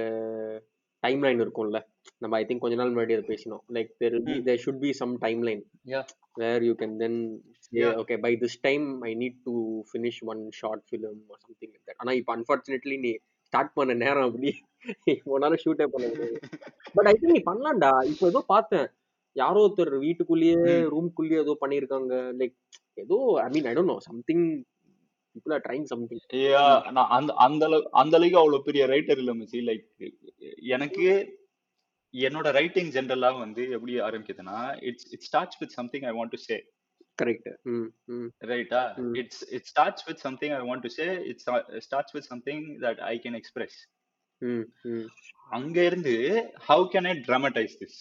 time 1.04 1.24
line 1.24 1.42
இருக்கும்ல. 1.42 1.80
நம்ம 2.22 2.38
ஐ 2.40 2.44
திங்க் 2.48 2.64
கொஞ்ச 2.64 2.76
நாள் 2.80 2.92
முன்னாடி 2.94 3.16
அதை 3.18 3.26
பேசினோம். 3.30 3.64
Like 3.76 3.90
there 4.02 4.16
be 4.28 4.34
there 4.48 4.62
should 4.64 4.82
be 4.84 4.92
some 5.02 5.14
timeline 5.48 5.62
yeah 5.94 6.02
where 6.42 6.64
you 6.68 6.74
can 6.82 6.96
then 7.04 7.20
okay 8.02 8.16
by 8.26 8.32
this 8.44 8.58
time 8.68 8.86
I 9.10 9.12
need 9.22 9.38
to 9.48 9.54
finish 9.92 10.22
one 10.32 10.42
short 10.60 10.84
film 10.90 11.20
something 11.44 11.72
like 11.74 11.86
that 11.90 12.00
ஆனால் 12.02 12.18
இப்போ 12.22 12.34
unfortunately 12.38 12.98
நீ 13.06 13.12
ஸ்டார்ட் 13.54 13.76
பண்ண 13.78 13.94
நேரம் 14.06 14.28
அப்படி 14.30 14.52
உன்னால 15.34 15.56
ஷூட்டே 15.64 15.86
பண்ண 15.94 16.06
முடியாது. 16.10 16.38
பட் 16.96 17.08
ஐ 17.10 17.14
திங்க் 17.14 17.36
நீ 17.36 17.42
பண்ணலாம்டா. 17.48 17.90
இப்போ 18.12 18.26
ஏதோ 18.32 18.42
பார்த்தேன். 18.54 18.88
யாரோ 19.36 19.60
ஒருத்தர் 19.66 19.92
வீட்டுக்குள்ளேயே 20.04 20.60
ரூம்குள்ளேயே 20.94 21.42
ஏதோ 21.46 21.54
பண்ணியிருக்காங்க. 21.64 22.14
லைக் 22.42 22.56
ஏதோ 23.04 23.18
I 23.46 23.48
mean 23.56 23.68
I 23.72 23.74
don't 23.78 23.94
know 23.94 23.98
something 24.10 24.46
people 25.36 25.56
are 25.56 25.66
trying 25.68 25.88
something 25.92 26.24
அந்த 27.18 27.34
அந்த 27.48 27.64
அளவு 27.70 27.84
அந்த 28.02 28.16
அளவுக்கு 28.20 28.42
அவ்வளவு 28.42 28.68
பெரிய 28.70 28.86
ரைட்டர் 28.94 29.22
இல்ல 29.24 29.34
மச்சி. 29.40 29.60
லைக் 29.70 29.86
எனக்கு 30.76 31.06
என்னோட 32.14 32.48
ரைட்டிங் 32.52 32.92
ஜென்ரலா 32.92 33.32
வந்து 33.40 33.64
எப்படி 33.70 33.94
ஆரம்பிக்குதுன்னா 34.00 34.60
it's 34.82 35.08
it 35.12 35.26
starts 35.30 35.60
with 35.60 35.76
something 35.80 36.06
I 36.12 36.14
want 36.20 36.34
to 36.36 36.40
say 36.48 36.58
correct 37.18 37.50
ரைட்டா 38.52 38.82
it's 39.14 39.44
it 39.50 39.64
starts 39.64 40.06
with 40.08 40.18
something 40.18 40.54
I 40.60 40.62
want 40.70 40.82
to 40.82 40.90
say 40.90 41.08
it's 41.24 41.48
starts 41.80 42.16
with 42.18 42.24
something 42.24 42.64
that 42.80 43.02
I 43.12 43.16
can 43.26 43.40
express 43.42 43.78
அங்க 45.50 45.78
இருந்து 45.86 46.16
how 46.70 46.86
can 46.94 47.08
I 47.08 47.16
dramatise 47.28 47.76
this 47.84 48.00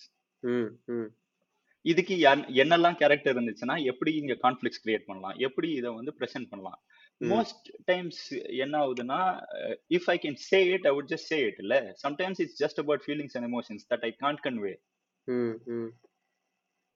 இதுக்கு 1.85 2.15
என்னெல்லாம் 2.63 2.97
character 3.01 3.35
இருந்துச்சுன்னா 3.35 3.77
எப்படி 3.85 4.13
இங்க 4.15 4.35
conflicts 4.43 4.83
create 4.85 5.07
பண்ணலாம்? 5.07 5.37
எப்படி 5.39 5.69
இதை 5.73 5.91
வந்து 5.91 6.13
ப்ரெசென்ட் 6.19 6.49
பண்ணலாம்? 6.49 6.79
மோஸ்ட் 7.21 7.69
டைம்ஸ் 7.91 8.21
என்ன 8.65 8.75
ஆகுதுன்னா 8.85 9.21
if 9.97 10.09
I 10.15 10.17
can 10.25 10.37
say 10.49 10.59
it 10.75 10.87
I 10.91 10.93
would 10.97 11.11
just 11.13 11.31
say 11.33 11.39
it 11.49 11.61
இல்ல? 11.65 11.77
Sometimes 12.05 12.41
it's 12.45 12.59
just 12.63 12.81
about 12.83 13.05
feelings 13.07 13.35
and 13.39 13.49
emotions 13.51 13.87
that 13.93 14.05
I 14.09 14.11
can't 14.25 14.43
convey 14.47 14.75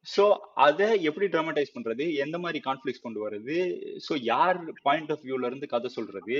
so 0.06 0.24
அதை 0.66 0.88
எப்படி 1.08 1.26
ட்ராமடைஸ் 1.34 1.74
பண்றது? 1.74 2.04
எந்த 2.24 2.36
மாதிரி 2.44 2.60
கான்ஃபிளிக்ஸ் 2.68 3.04
கொண்டு 3.04 3.20
வர்றது? 3.24 3.56
ஸோ 4.06 4.12
யார் 4.32 4.58
பாயிண்ட் 4.88 5.12
ஆஃப் 5.14 5.24
வியூல 5.26 5.50
இருந்து 5.50 5.72
கதை 5.74 5.90
சொல்றது? 5.98 6.38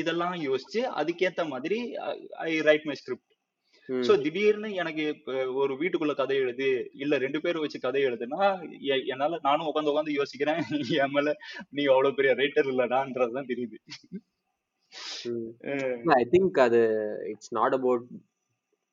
இதெல்லாம் 0.00 0.34
யோசிச்சு 0.48 0.80
அதுக்கேத்த 1.00 1.42
மாதிரி 1.52 1.78
I 2.48 2.50
write 2.68 2.88
my 2.88 2.96
script 3.00 3.33
so 3.88 4.12
திடீர்னு 4.22 4.68
எனக்கு 4.74 5.04
ஒரு 5.54 5.72
வீட்டுக்குள்ள 5.80 6.14
கதை 6.14 6.36
எழுது 6.36 6.68
இல்ல 6.96 7.14
ரெண்டு 7.18 7.38
பேரும் 7.40 7.64
வச்சு 7.64 7.78
கதை 7.80 8.02
எழுதுனா 8.04 8.40
என்னால 9.08 9.40
நானும் 9.42 9.68
உட்காந்து 9.70 9.92
உட்காந்து 9.92 10.18
யோசிக்கிறேன் 10.18 10.60
என் 11.00 11.14
மேல 11.16 11.34
நீ 11.70 11.82
அவ்வளவு 11.86 12.16
பெரிய 12.18 12.32
ரைட்டர் 12.40 12.70
இல்லடான்றதுதான் 12.72 13.50
தெரியுது. 13.50 13.76
ஐ 16.16 16.24
திங்க் 16.32 16.60
அது 16.66 16.80
it's 17.32 17.52
not 17.52 17.76
about 17.78 18.06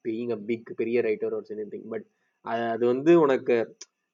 being 0.06 0.32
a 0.32 0.40
big 0.50 0.70
பெரிய 0.78 1.00
ரைட்டர் 1.08 1.36
ஒரு 1.40 1.56
எனிதிங் 1.56 1.88
பட் 1.94 2.08
அது 2.70 2.84
வந்து 2.86 3.12
உனக்கு 3.20 3.56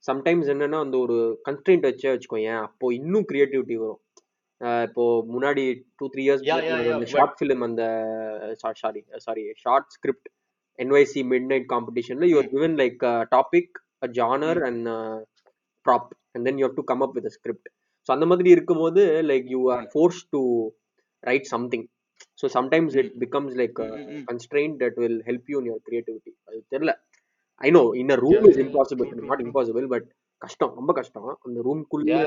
சம்டைம்ஸ் 0.04 0.50
என்னன்னா 0.54 0.80
அந்த 0.86 0.98
ஒரு 1.06 1.18
கன்ஸ்ட்ரெயின்ட் 1.46 1.88
வச்சே 1.88 2.12
வச்சுக்கோயேன் 2.14 2.60
அப்போ 2.66 2.88
இன்னும் 3.00 3.28
கிரியேட்டிவிட்டி 3.30 3.78
வரும். 3.84 4.02
இப்போ 4.88 5.04
முன்னாடி 5.34 5.64
two 6.00 6.06
three 6.14 6.24
years 6.26 6.46
short 7.14 7.38
film 7.40 7.64
அந்த 7.68 7.84
sorry 8.62 9.02
sorry 9.26 9.44
short 9.66 9.90
script 9.96 10.30
NYC 10.80 11.22
midnight 11.52 11.68
காம்படிஷன்ல 11.74 12.30
you 12.32 12.38
are 12.38 12.50
given 12.54 12.76
like 12.82 13.04
topic 13.32 13.76
genre 14.18 14.62
and 14.68 14.88
prop 15.86 16.10
and 16.34 16.46
then 16.48 16.60
you 16.60 16.66
have 16.68 16.78
to 16.80 16.86
come 16.92 17.04
up 17.06 17.16
with 17.18 17.30
script 17.38 17.70
so 18.10 18.12
அந்த 18.16 18.28
மாதிரி 18.32 18.50
இருக்கும்போது 18.56 19.02
like 19.32 19.48
you 19.56 19.62
are 19.76 19.86
force 19.94 20.22
to 20.34 20.42
write 21.24 21.48
something 21.54 21.86
so 22.42 22.48
sometimes 22.56 22.96
it 23.02 23.12
becomes 23.24 23.56
like 23.62 23.80
constraint 24.30 24.78
that 24.84 25.00
will 25.04 25.20
help 25.28 25.50
you 25.54 25.60
in 25.62 25.70
your 25.72 25.84
creativity 25.88 26.34
அது 26.48 26.62
தெரியல 26.76 26.94
I 27.62 27.72
know 27.72 27.84
in 28.02 28.14
a 28.16 28.20
room 28.24 28.46
is 28.50 28.62
impossible 28.66 29.10
not 29.30 29.44
impossible 29.46 29.88
but 29.96 30.08
கஷ்டம் 30.42 30.74
ரொம்ப 30.76 30.92
கஷ்டம். 30.94 31.24
அந்த 31.46 31.60
ரூம்குள்ளே 31.68 32.18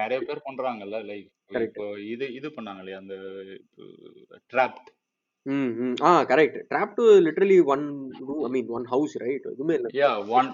நிறைய 0.00 0.18
பேர் 0.28 0.42
பண்றாங்கல்ல 0.44 0.98
லைக் 1.08 1.78
இது 2.12 2.26
இது 2.38 2.48
பண்ணாங்க 2.56 2.82
இல்லையா 2.82 2.98
அந்த 3.02 3.16
ட்ராப்ட் 4.52 4.88
ம் 5.46 5.70
ம். 5.84 5.94
ஆ 6.02 6.10
correct 6.24 6.58
draft 6.70 6.96
two 6.96 7.04
literally 7.26 7.58
one 7.64 7.84
room 8.20 8.42
I 8.44 8.50
mean 8.56 8.68
one 8.68 8.86
house 8.86 9.14
right 9.22 9.46
எதுவுமே 9.52 9.74
இல்லை. 9.74 9.90
Yeah 10.00 10.16
one 10.30 10.48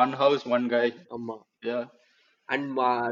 one 0.00 0.12
house 0.22 0.44
one 0.56 0.66
guy. 0.68 0.88
ஆமா. 1.16 1.36
Yeah. 1.62 1.84
And 2.48 2.66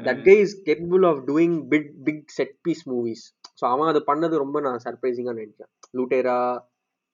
that 0.07 0.23
guy 0.27 0.35
is 0.43 0.57
capable 0.67 1.05
of 1.11 1.21
doing 1.31 1.57
big 1.69 1.89
big 2.09 2.25
set 2.31 2.55
piece 2.63 2.83
movies 2.91 3.25
so 3.61 3.65
அவன் 3.73 3.91
அது 3.93 4.01
பண்ணது 4.11 4.43
ரொம்ப 4.45 4.61
நான் 4.61 4.85
சர்ப்ரைசிங்காக 4.87 5.37
நினைச்சேன். 5.41 5.71
லூட்டேரா 5.99 6.39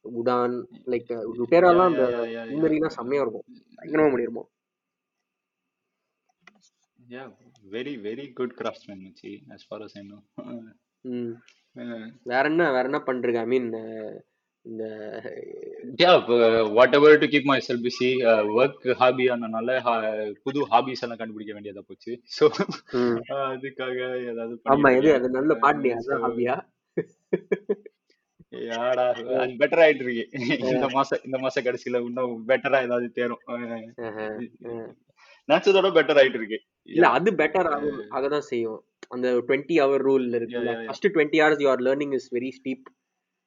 உடான் 0.04 0.56
லைக் 0.92 1.10
லுட்டேராலாம் 1.38 1.90
அந்த 1.90 2.04
yeah, 2.06 2.26
yeah, 2.34 2.74
yeah, 2.76 2.94
செம்மையா 2.98 3.22
இருக்கும். 3.22 3.46
பயங்கரமா 3.78 4.10
பண்ணிருமோ 4.14 4.44
yeah 6.98 7.28
very 7.66 7.94
very 7.96 8.26
good 8.38 8.50
craftsman 8.56 8.98
Machi, 9.04 9.32
as 9.54 9.62
far 9.64 9.78
as 9.82 9.92
i 9.96 10.02
know. 10.02 10.20
ம். 11.04 11.32
வேற 12.30 12.44
என்ன 12.50 12.70
வேற 12.72 12.84
என்ன 12.90 13.00
பண்றீங்க? 13.08 13.40
ஐ 13.44 13.50
மீன் 13.52 13.68
இந்த 14.64 14.86
yeah 16.00 16.14
uh, 16.36 16.64
whatever 16.78 17.10
to 17.20 17.26
keep 17.32 17.44
myself 17.50 17.78
busy 17.84 18.08
uh, 18.30 18.42
work 18.56 18.74
hobby 19.00 19.26
ஆனனால 19.34 19.76
புது 20.44 20.60
ஹாபிஸ் 20.72 21.02
எல்லாம் 21.04 21.20
கண்டுபிடிக்க 21.20 21.52
வேண்டியதா 21.56 21.82
போச்சு. 21.86 22.12
ம். 22.98 23.16
அதுக்காக 23.46 23.98
ஏதாவது 24.32 24.54
ஆமா 24.74 24.90
இருக்கேன் 24.94 25.18
அது 25.20 25.30
நல்ல 25.38 25.54
பாட்டு 25.64 25.94
அதான் 25.96 26.24
ஹாபியா 26.26 26.56
யாடா 28.68 29.06
பெட்டர் 29.60 29.82
ஆயிட்டு 29.84 30.04
இருக்கு 30.06 30.24
இந்த 30.72 30.86
மாசம் 30.94 31.24
இந்த 31.26 31.38
மாச 31.44 31.62
கடைசியில 31.66 32.00
இன்னும் 32.06 32.36
பெட்டரா 32.48 32.78
ஏதாவது 32.86 33.08
தேரும். 33.18 33.42
நினைச்சதோட 35.48 35.88
பெட்டர் 35.98 36.20
ஆயிட்டு 36.22 36.40
இருக்கு 36.40 36.58
இல்ல 36.88 37.04
யா 37.04 37.12
அது 37.18 37.30
பெட்டர் 37.42 37.70
ஆகும் 37.74 38.00
ஆகதான் 38.16 38.48
செய்யும். 38.52 38.80
அந்த 39.10 39.28
டுவெண்ட்டி 39.48 39.76
ஹவர் 39.82 40.04
ரூல் 40.08 40.26
இருக்குல்ல. 40.38 40.72
First 40.86 41.08
twenty 41.14 41.40
hours 41.42 41.62
your 41.64 41.84
learning 41.86 42.14
is 42.18 42.28
very 42.36 42.50
steep 42.58 42.86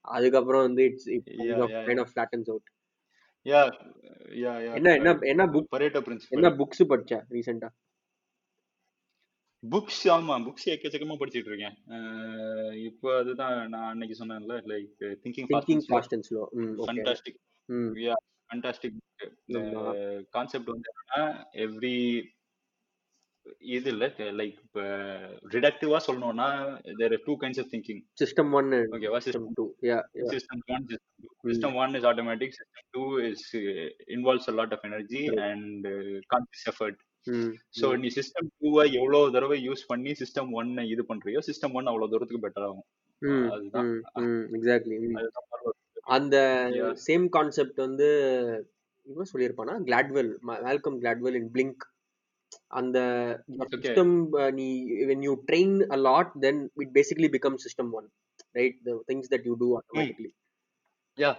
அதுக்கப்புறம் 0.05 0.63
வந்து 0.67 0.83
it's 0.89 1.07
kind 1.85 2.01
of 2.03 2.11
flattens 2.11 2.49
out 2.49 2.67
yeah 3.45 3.61
yeah 4.41 4.51
yeah 4.65 4.73
என்ன 4.77 4.89
என்ன 4.97 5.13
என்ன 5.31 5.45
புக் 5.53 5.71
பரேட்டோ 5.73 5.99
என்ன 5.99 6.03
பிரின்சிபல் 6.07 6.57
புக்ஸ் 6.59 6.83
படிச்ச 6.91 7.13
ரீசெண்டா 7.33 7.69
புக்ஸ் 9.63 10.01
ஆமா. 10.13 10.35
புக்ஸ் 10.45 10.65
எக்கச்சக்கமா 10.71 11.15
படிச்சிட்டு 11.19 11.49
இருக்கேன். 11.51 11.75
இப்போ 12.87 13.09
அதுதான் 13.19 13.53
நான் 13.69 13.89
அன்னைக்கு 13.91 14.15
சொன்னேன்ல 14.19 14.55
like 14.71 14.89
thinking 15.23 15.47
thinking 15.51 15.83
fast 15.87 16.15
and 16.15 16.27
slow 16.29 16.41
fantastic 16.81 17.39
yeah 18.03 18.15
fantastic 18.49 18.97
concept 20.35 20.71
வந்து 20.73 20.89
என்னன்னா 20.91 21.21
எவ்ரி 21.65 21.95
இது 23.75 23.87
இல்ல. 23.93 24.05
லைக் 24.39 24.57
இப்ப 24.65 24.81
ரிடக்டிவா 25.53 25.97
சொல்லணும்னா 26.07 26.47
there 26.99 27.15
two 27.25 27.33
kinds 27.41 27.61
of 27.63 27.71
thinking 27.73 28.01
system 28.21 28.51
one 28.59 28.69
and 28.77 28.93
ஓகேவா 28.97 29.19
system 29.25 29.47
two 29.59 29.65
yeah 29.89 29.97
yeah 30.19 30.27
system 30.33 30.59
one 30.73 30.83
system 30.91 31.15
two. 31.23 31.31
ம் 31.41 31.49
system 31.51 31.73
one 31.83 31.93
is 31.99 32.05
automatic 32.11 32.51
system 32.59 32.83
two 32.95 33.07
is 33.29 33.41
uh, 33.61 33.87
involves 34.07 34.47
a 34.47 34.55
lot 34.59 34.71
of 34.77 34.83
energy 34.89 35.23
correct 35.27 35.47
and 35.49 35.87
conscious 36.35 36.65
effort. 36.73 36.97
ம் 37.27 37.51
so 37.79 37.87
ம் 37.91 37.99
நீ 37.99 38.09
system 38.15 38.47
டூவை 38.61 38.83
எவ்வளவு 38.99 39.31
தடவை 39.35 39.57
use 39.67 39.83
பண்ணி 39.87 40.11
system 40.21 40.49
ஒன்னை 40.59 40.83
இது 40.93 41.03
பண்றியோ 41.11 41.41
சிஸ்டம் 41.49 41.75
ஒன் 41.79 41.89
அவ்வளவு 41.91 42.11
தூரத்துக்கு 42.13 42.45
பெட்டர் 42.45 42.65
ஆகும். 42.67 42.85
ம் 43.21 43.45
அதுதான். 43.51 43.91
எக்ஸாக்ட்லி. 44.57 44.97
அந்த. 46.15 46.35
சேம் 47.07 47.27
கான்செப்ட் 47.29 47.79
வந்து 47.87 48.07
இவன் 49.07 49.29
சொல்லியிருப்பானா? 49.33 49.75
Gladwell 49.89 50.31
Malcolm 50.49 50.97
Gladwell 51.03 51.37
in 51.41 51.49
Blink 51.55 51.83
அந்த 52.79 52.97
Okay. 53.65 53.79
சிஸ்டம் 53.83 54.13
நீ 54.59 54.67
when 55.09 55.21
you 55.27 55.33
train 55.49 55.71
a 55.95 55.99
lot 56.07 56.29
then 56.45 56.57
it 56.85 56.91
basically 56.99 57.29
becomes 57.37 57.65
system 57.67 57.87
one 57.99 58.07
right 58.55 58.75
the 58.87 58.95
things 59.09 59.27
that 59.33 59.43
you 59.49 59.55
do 59.65 59.69
automatically 59.79 60.31
Yeah, 61.17 61.35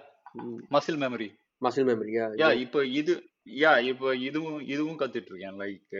muscle 0.71 0.99
memory. 1.05 1.31
muscle 1.63 1.87
memory 1.91 2.13
yeah 2.15 2.31
yeah 2.41 2.49
yeah. 2.49 2.63
இப்போ 2.65 2.81
இது 3.01 3.13
யா 3.63 3.73
இப்போ 3.91 4.09
இதுவும் 4.29 4.61
இதுவும் 4.75 4.99
கத்துட்டு 5.03 5.31
இருக்கேன் 5.33 5.59
லைக் 5.63 5.95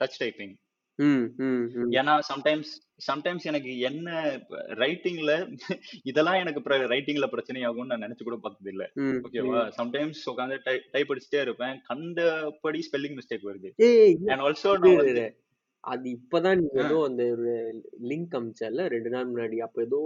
டச் 0.00 0.18
டைப்பிங் 0.22 0.54
ம் 1.00 1.24
ம் 1.40 1.60
ம். 1.76 1.90
ஏன்னா 1.94 2.14
சம்டைம்ஸ் 2.28 2.70
சம்டைம்ஸ் 3.06 3.44
எனக்கு 3.46 3.70
என்ன 3.80 4.08
ரைட்டிங்ல 4.80 5.32
இதெல்லாம் 6.10 6.38
எனக்கு 6.40 6.60
ரைட்டிங்ல 6.92 7.26
பிரச்சனை 7.28 7.60
ஆகும்னு 7.68 7.90
நான் 7.92 8.04
நினைச்சு 8.04 8.24
கூட 8.24 8.38
பார்த்தது 8.38 8.70
இல்ல 8.72 8.84
ம். 9.00 9.18
ஓகேவா 9.26 9.62
சம்டைம்ஸ் 9.78 10.22
உட்காந்து 10.30 10.58
டைப் 10.88 11.12
அடிச்சுட்டே 11.12 11.40
இருப்பேன். 11.42 11.76
கண்டபடி 11.88 12.80
ஸ்பெல்லிங் 12.88 13.16
மிஸ்டேக் 13.18 13.48
வருது. 13.48 13.70
ஏய் 13.86 14.16
அண்ட் 14.28 14.44
ஆல்சோ 14.46 14.72
இது 14.74 14.88
நான் 14.88 15.00
வந்து 15.04 15.26
அது 15.84 16.06
இப்பதான் 16.14 16.58
நீ 16.60 16.66
ஆ, 16.72 16.80
ஏதோ 16.82 16.96
அந்த 17.04 17.22
ஒரு 17.34 17.52
லிங்க் 18.08 18.34
அமிச்சல 18.38 18.88
ரெண்டு 18.94 19.10
நாள் 19.10 19.30
முன்னாடி. 19.30 19.58
அப்ப 19.62 19.82
ஏதோ 19.82 20.00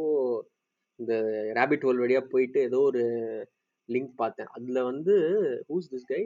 இந்த 1.01 1.15
ரேபிட் 1.57 1.87
ஹோல் 1.87 2.03
வழியா 2.03 2.23
போயிட்டு 2.29 2.61
ஏதோ 2.63 2.81
ஒரு 2.85 3.03
லிங்க் 3.89 4.13
பார்த்தேன். 4.17 4.51
அதுல 4.57 4.83
வந்து 4.85 5.15
who's 5.69 5.91
this 5.93 6.09
guy 6.09 6.23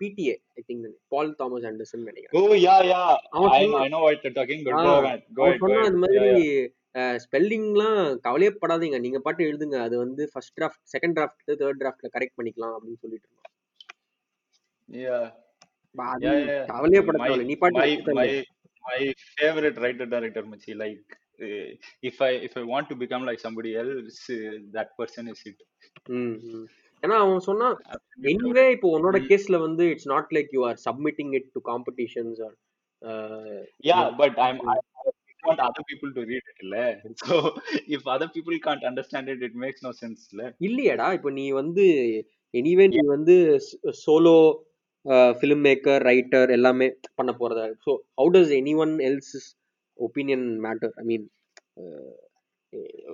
PTA 0.00 0.34
I 0.54 0.64
think 0.68 0.84
Paul 1.12 1.32
Thomas 1.40 1.66
Anderson 1.70 2.06
நினைக்கிறேன். 2.10 2.36
ஓ 2.40 2.58
யா 2.64 2.76
யா 2.90 3.02
அவன் 3.34 3.50
ஐ 3.50 3.60
சொன்னான் 3.62 3.84
I 3.84 3.88
know 3.88 4.00
what 4.04 4.24
you 4.26 4.32
talking 4.38 4.64
but 4.66 4.78
ah, 4.78 4.84
go 4.86 4.94
ahead 5.00 5.24
go 5.38 5.42
அவன் 5.42 5.50
அஹெட் 5.50 5.60
கோ 5.60 5.66
சொன்னா 5.66 5.80
அஹெட் 5.82 5.94
இந்த 5.94 6.08
யா 6.08 6.24
மாதிரி 6.24 6.44
யா 6.48 7.06
ஸ்பெல்லிங்லாம் 7.24 7.96
கவலையப்படாதீங்க. 8.26 8.98
நீங்க 9.00 9.18
பாட்டு 9.20 9.42
எழுதுங்க. 9.44 9.78
அது 9.86 9.94
வந்து 9.98 10.28
first 10.32 10.54
draft 10.56 10.84
second 10.92 11.16
draft 11.18 11.42
third 11.52 11.80
டிராஃப்ட்ல 11.80 12.10
correct 12.16 12.38
பண்ணிக்கலாம் 12.38 12.74
அப்படின்னு 12.76 13.02
சொல்லிட்டு 13.04 13.28
இருந்தான் 13.28 13.52
யா 14.88 15.18
நீ 17.46 17.54
பாட்டு 17.56 17.78
my 17.78 17.88
வச்சுட்டு 17.88 18.14
my 18.14 18.28
my 18.84 19.00
favorite 19.36 19.76
writer 19.76 20.06
director 20.06 20.42
Machi. 20.44 20.72
Like 20.74 21.04
uh, 21.40 21.68
if 22.02 22.16
I 22.20 22.32
if 22.48 22.56
I 22.56 22.64
want 22.64 22.86
to 22.88 22.94
become 22.94 23.24
like 23.24 23.40
somebody 23.40 23.70
else, 23.76 24.18
uh. 27.04 27.06
ஏன்னா 27.06 27.16
அவன் 27.24 27.46
சொன்னா. 27.48 27.68
எனிவே 28.32 28.64
இப்போ 28.76 28.88
உன்னோட 28.96 29.16
Mm. 29.20 29.28
கேஸ்ல 29.30 29.58
வந்து 29.66 29.84
it's 29.92 30.10
not 30.14 30.30
like 30.36 30.50
you 30.56 30.62
are 30.68 30.78
submitting 30.86 31.32
it 31.38 31.48
to 31.56 31.62
competitions 31.70 32.40
or 32.48 32.56
I'm 33.02 34.20
I 34.26 34.76
I 35.44 35.48
want 35.48 35.60
other 35.60 35.82
people 35.90 36.10
to 36.16 36.22
read 36.30 36.44
it. 36.50 36.58
இல்ல? 36.64 36.76
So 37.22 37.34
if 37.96 38.02
other 38.06 38.28
people 38.28 38.54
can't 38.66 38.84
understand 38.90 39.26
it, 39.28 39.42
it 39.42 39.54
makes 39.64 39.80
no 39.82 39.92
sense. 40.02 40.20
இல்ல? 40.32 40.44
இல்லையாடா 40.68 41.08
இப்போ 41.18 41.30
நீ 41.38 41.44
வந்து 41.52 41.84
anyway 42.54 42.86
நீ 42.94 43.00
வந்து 43.16 43.36
solo 44.04 44.36
film 45.40 45.64
maker 45.68 46.02
writer 46.10 46.50
எல்லாமே 46.58 46.86
பண்ண 47.20 47.32
போறதா 47.40 47.64
so 47.86 47.92
how 48.20 48.30
does 48.36 48.52
anyone 48.84 48.94
else 49.10 49.34
opinion 49.98 50.46
matter 50.66 50.94
I 51.02 51.06
mean 51.12 51.26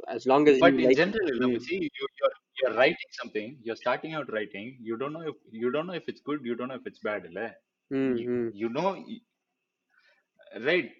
as 0.09 0.27
long 0.27 0.49
as 0.51 0.59
But 0.59 0.73
you 0.73 0.81
in 0.81 0.87
like 0.87 0.97
general, 0.97 1.27
இல்ல, 1.33 1.45
Mm. 1.47 1.55
Machi, 1.55 1.77
you 1.99 2.07
you're 2.21 2.37
you're 2.61 2.75
writing 2.75 3.11
something. 3.13 3.49
You're 3.65 3.77
starting 3.77 4.15
out 4.15 4.31
writing. 4.33 4.69
You 4.81 4.97
don't 4.97 5.15
know 5.17 5.25
if 5.33 5.39
you 5.63 5.71
don't 5.71 5.89
know 5.89 5.99
if 6.03 6.07
it's 6.09 6.23
good. 6.29 6.41
You 6.43 6.55
don't 6.57 6.69
know 6.69 6.81
if 6.83 6.87
it's 6.87 7.03
bad. 7.09 7.25
இல்ல? 7.31 7.43
You, 8.21 8.37
you 8.63 8.71
know, 8.79 8.89
right? 10.69 10.91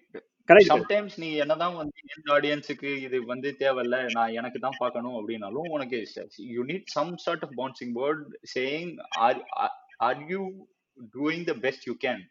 Correct 0.49 0.71
sometimes 0.73 1.15
நீ 1.21 1.27
என்னதான் 1.43 1.75
வந்து 1.79 1.99
இந்த 2.15 2.29
ஆடியன்ஸுக்கு 2.35 2.89
இது 3.05 3.17
வந்து 3.31 3.49
தேவையில்ல 3.61 3.97
நான் 4.15 4.33
எனக்கு 4.39 4.59
தான் 4.63 4.79
பார்க்கணும் 4.79 5.17
அப்படின்னாலும் 5.19 5.69
உனக்கு 5.75 5.97
you 6.55 6.61
need 6.71 6.87
some 6.95 7.11
sort 7.25 7.43
of 7.47 7.53
bouncing 7.59 7.93
board 7.97 8.23
saying 8.53 8.91
are 9.25 9.39
are 10.07 10.19
you 10.31 10.41
doing 11.17 11.45
the 11.51 11.55
best 11.65 11.85
you 11.89 11.93
can 12.05 12.23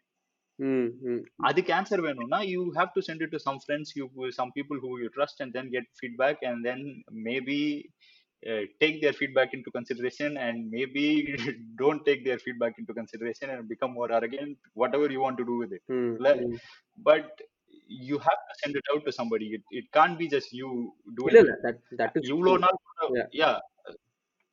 அதுக்கு 1.49 1.71
ஆன்சர் 1.79 2.03
வேணும்னா 2.07 2.39
you 2.53 2.61
have 2.79 2.91
to 2.97 3.03
send 3.07 3.23
it 3.25 3.33
to 3.35 3.41
some 3.47 3.59
friends 3.63 3.93
you 3.99 4.05
some 4.39 4.51
people 4.57 4.79
who 4.85 4.91
you 5.03 5.09
trust 5.17 5.41
and 5.45 5.55
then 5.59 5.71
get 5.75 5.89
feedback 6.01 6.43
and 6.51 6.63
then 6.69 6.85
maybe 7.29 7.61
take 8.81 9.01
their 9.01 9.13
feedback 9.13 9.53
into 9.53 9.69
consideration 9.71 10.37
and 10.37 10.69
maybe 10.71 11.05
don't 11.75 12.03
take 12.05 12.21
their 12.25 12.39
feedback 12.39 12.73
into 12.77 12.93
consideration 12.93 13.49
and 13.49 13.67
become 13.67 13.91
more 13.93 14.09
arrogant 14.11 14.53
whatever 14.73 15.07
you 15.15 15.21
want 15.21 15.37
to 15.37 15.45
do 15.45 15.57
with 15.63 15.73
it 15.77 15.83
ம் 15.97 16.11
இல்ல? 16.17 16.29
ம். 16.45 16.55
but 16.99 17.27
you 18.07 18.17
have 18.19 18.41
to 18.49 18.53
send 18.61 18.75
it 18.79 18.85
out 18.93 19.01
to 19.07 19.11
somebody 19.11 19.47
it, 19.57 19.63
it 19.71 19.87
can't 19.91 20.17
be 20.17 20.27
just 20.35 20.51
you 20.61 20.69
இல்ல 20.71 21.17
doing 21.19 21.33
இல்ல 21.33 21.53
it 21.55 21.61
that 21.67 21.81
that 22.01 22.17
is 22.21 22.31
இவ்வளோ 22.35 22.55
நாள் 22.65 22.79
Yeah. 23.13 23.27
யா 23.41 23.51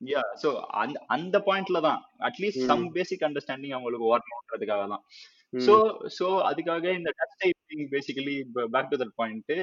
yeah 0.01 0.21
so 0.41 0.49
அந்த 0.81 0.97
அந்த 1.15 1.37
பாயிண்ட்ல 1.47 1.79
தான் 1.87 1.99
அட்லீஸ்ட் 2.27 2.63
சம் 2.69 2.83
பேசிக் 2.95 3.25
அண்டர்ஸ்டாண்டிங் 3.27 3.75
அவங்களுக்கு 3.77 4.07
வரணுன்றதுக்காக 4.13 4.85
தான் 4.93 5.03
ம். 5.53 5.63
சோ 5.65 5.75
சோ 6.17 6.27
அதுக்காக 6.49 6.91
இந்த 6.93 7.11
touch 7.19 7.37
typing 7.39 7.85
basically 7.93 8.35
back 8.75 8.91
to 8.91 8.99
that 9.01 9.15
point 9.15 9.53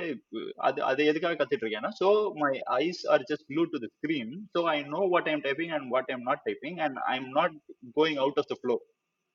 அது 0.69 0.79
அது 0.83 1.01
எதுக்காக 1.11 1.37
கத்துட்டு 1.41 1.65
இருக்கேன்னா 1.65 1.93
so 2.01 2.09
my 2.43 2.53
eyes 2.79 3.03
are 3.13 3.25
just 3.31 3.47
glue 3.51 3.65
to 3.75 3.81
the 3.85 3.89
screen 3.95 4.33
so 4.57 4.63
I 4.73 4.79
know 4.95 5.03
what 5.15 5.31
I'm 5.35 5.45
typing 5.47 5.73
and 5.77 5.89
what 5.95 6.11
I'm 6.15 6.27
not 6.31 6.43
typing 6.49 6.81
and 6.87 6.99
I 7.07 7.17
am 7.17 7.31
not 7.39 7.55
going 7.97 8.21
out 8.25 8.41
of 8.43 8.51
the 8.53 8.57
flow 8.61 8.77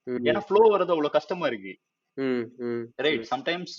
ம். 0.08 0.22
ஏன்னா 0.30 0.44
flow 0.46 0.62
வரது 0.74 0.94
அவ்வளவு 0.96 1.16
கஷ்டமா 1.18 1.48
இருக்கு. 1.48 1.74
ம் 2.18 2.46
ம் 2.68 2.84
right? 3.00 3.22
sometimes 3.26 3.72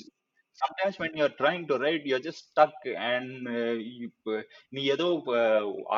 sometimes 0.58 0.94
when 0.98 1.12
you're 1.18 1.34
trying 1.34 1.62
to 1.66 1.74
write 1.78 2.02
you're 2.04 2.24
just 2.26 2.40
stuck 2.46 2.74
and 3.10 3.28
uh, 3.54 3.74
you, 3.90 4.08
uh, 4.32 4.42
நீ 4.68 4.80
ஏதோ 4.94 5.06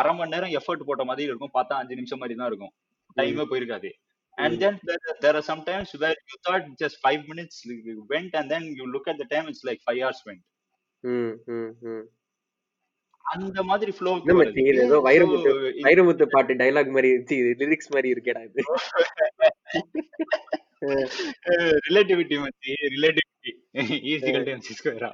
அரை 0.00 0.12
மணி 0.14 0.32
நேரம் 0.34 0.54
எஃபர்ட் 0.58 0.87
போட்ட 0.88 1.04
மாதிரி 1.04 1.28
இருக்கும். 1.28 1.54
பார்த்தா 1.54 1.80
அஞ்சு 1.80 1.94
நிமிஷம் 1.94 2.18
மாதிரி 2.18 2.38
தான் 2.40 2.50
இருக்கும். 2.52 2.72
ம். 2.72 3.14
டைமே 3.16 3.44
போயிருக்காது. 3.50 3.90
And 4.38 4.53
ம் 4.53 4.61
then 4.61 4.75
there, 4.83 5.01
are- 5.03 5.16
there 5.20 5.35
are 5.35 5.42
some 5.42 5.62
times 5.64 5.90
where 5.94 6.16
you 6.31 6.37
thought 6.47 6.64
just 6.79 6.97
five 7.01 7.23
minutes 7.29 7.57
went 8.12 8.33
and 8.35 8.49
then 8.51 8.64
you 8.79 8.87
look 8.94 9.07
at 9.09 9.18
the 9.18 9.27
time 9.27 9.47
it's 9.49 9.64
like 9.64 9.81
five 9.88 10.01
hours 10.01 10.20
went. 10.29 10.44
ம் 11.05 11.35
ம் 11.55 12.05
அந்த 13.25 13.59
மாதிரி 13.68 13.92
வர்றதுக்கு 13.99 14.62
ஏதோ 14.85 14.97
வைரமுத்து 15.07 15.51
வைரமுத்து 15.87 16.25
பாட்டு 16.35 16.55
டைலாக் 16.62 16.94
மாதிரி 16.97 17.11
லிரிக்ஸ் 17.62 17.92
மாதிரி 17.94 18.09
இருக்கேடா 18.14 18.42
இது. 18.49 18.62
ரிலேட்டிவிட்டி 21.87 22.37
மச்சி 22.40 22.73
relativity 22.94 23.53
E equal 24.12 24.44
to 24.47 24.53
MC 24.55 24.75
ஸ்கொயரா 24.79 25.11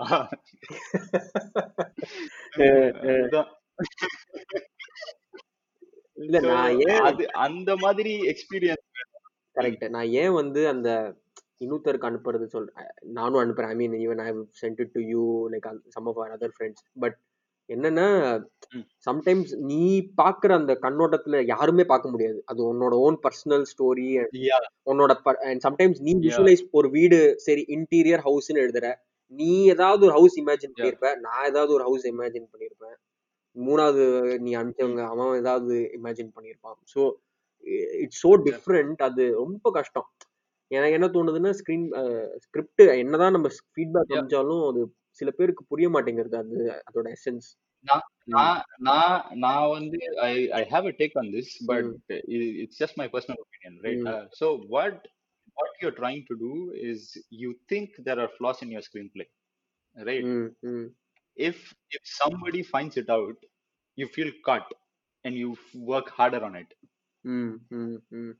இல்ல 6.17 6.39
நான் 6.47 6.81
ஏன் 6.89 7.05
அது 7.09 7.25
அந்த 7.45 7.71
மாதிரி 7.77 8.13
எக்ஸ்பீரியன்ஸ் 8.33 8.87
கரெக்ட். 9.57 9.85
நான் 9.89 10.13
ஏன் 10.23 10.37
வந்து 10.41 10.61
அந்த 10.69 10.89
இன்னொருத்தருக்கு 11.65 12.09
அனுப்புறது 12.09 12.47
சொல் 12.53 12.69
நானும் 13.19 13.43
அனுப்புறேன். 13.43 13.73
I 13.73 13.77
mean 13.81 13.97
even 14.05 14.23
I 14.25 14.29
sent 14.63 14.81
it 14.85 14.95
to 14.95 15.03
you 15.13 15.25
like 15.55 15.67
some 15.97 16.09
of 16.11 16.21
other 16.37 16.55
friends 16.57 16.85
but 17.03 17.17
என்னன்னா. 17.69 18.07
சம்டைம்ஸ் 19.07 19.53
நீ 19.71 19.83
பாக்குற 20.21 20.51
அந்த 20.61 20.73
கண்ணோட்டத்துல 20.85 21.37
யாருமே 21.53 21.85
பார்க்க 21.93 22.13
முடியாது. 22.15 22.39
அது 22.51 22.61
உன்னோட 22.71 22.95
ஓன் 23.07 23.19
பர்சனல் 23.27 23.67
ஸ்டோரி 23.73 24.07
உன்னோட 24.91 25.13
அண்ட் 25.49 25.63
சம்டைம்ஸ் 25.67 26.01
நீ 26.07 26.15
யா 26.15 26.23
விஷுவலைஸ் 26.27 26.65
ஒரு 26.79 26.91
வீடு 26.97 27.19
சரி 27.47 27.65
இன்டீரியர் 27.77 28.25
ஹவுஸ்னு 28.29 28.63
எழுதுற. 28.65 28.89
நீ 29.33 29.51
ஏதாவது 29.75 30.03
ஒரு 30.07 30.15
ஹவுஸ் 30.19 30.37
இமேஜின் 30.43 30.73
யா 30.73 30.77
பண்ணியிருப்ப 30.77 31.11
நான் 31.27 31.47
ஏதாவது 31.51 31.73
ஒரு 31.77 31.85
ஹவுஸ் 31.89 32.07
இமேஜின் 32.13 32.51
பண்ணியிருப்பேன் 32.53 32.97
மூணாவது 33.57 34.05
நீ 34.45 34.51
அனுப்பிச்சவங்க 34.59 35.05
அவன் 35.13 35.39
ஏதாவது 35.43 35.75
இமேஜின் 35.99 36.35
பண்ணியிருப்பான் 36.37 36.79
so 36.95 37.03
it's 38.03 38.21
so 38.25 38.31
yeah 38.33 38.43
different 38.49 39.03
அது 39.03 39.25
ரொம்ப 39.35 39.71
கஷ்டம். 39.71 40.09
எனக்கு 40.71 40.95
என்ன 40.95 41.07
தோணுதுன்னா 41.07 41.51
ஸ்க்ரீன் 41.51 41.87
ஸ்கிரிப்ட் 42.39 42.83
என்னதான் 42.97 43.33
நம்ம 43.33 43.49
ஃபீட்பேக் 43.75 44.11
யா 44.11 44.17
அனுப்பிச்சாலும் 44.17 44.65
அது 44.71 44.83
சில 45.21 45.31
பேருக்கு 45.31 45.65
புரிய 45.65 45.89
மாட்டேங்கிறது 45.89 46.37
அது 46.37 46.59
அதோட 46.89 47.07
எசன்ஸ் 47.19 47.49
நான் 48.35 48.61
நான் 49.37 49.69
வந்து 49.71 49.99
I 50.17 50.33
I 50.51 50.63
have 50.65 50.87
a 50.87 50.95
take 50.99 51.17
on 51.17 51.31
this 51.31 51.53
but 51.67 51.91
it's 52.63 52.81
just 52.83 52.99
my 53.03 53.09
personal 53.09 53.41
opinion 53.45 53.79
right 53.89 54.07
so 54.43 54.49
what 54.69 55.01
what 55.57 55.73
you're 55.81 55.97
trying 56.03 56.25
to 56.25 56.35
do 56.37 56.53
is 56.91 56.99
you 57.31 57.51
think 57.69 57.89
there 57.99 58.19
are 58.19 58.29
flaws 58.29 58.63
in 58.63 58.71
your 58.71 58.83
screenplay 58.83 59.27
right? 59.97 60.27
ம் 60.27 60.51
ம். 60.73 60.87
If 61.37 61.57
if 61.91 62.03
somebody 62.21 62.63
finds 62.75 62.97
it 62.97 63.09
out 63.09 63.39
you 63.99 64.07
feel 64.07 64.31
caught 64.49 64.71
and 65.25 65.35
you 65.35 65.51
f- 65.53 65.75
work 65.93 66.09
harder 66.11 66.41
ம் 67.25 67.57
hmm 67.79 67.99
ம் 68.21 68.33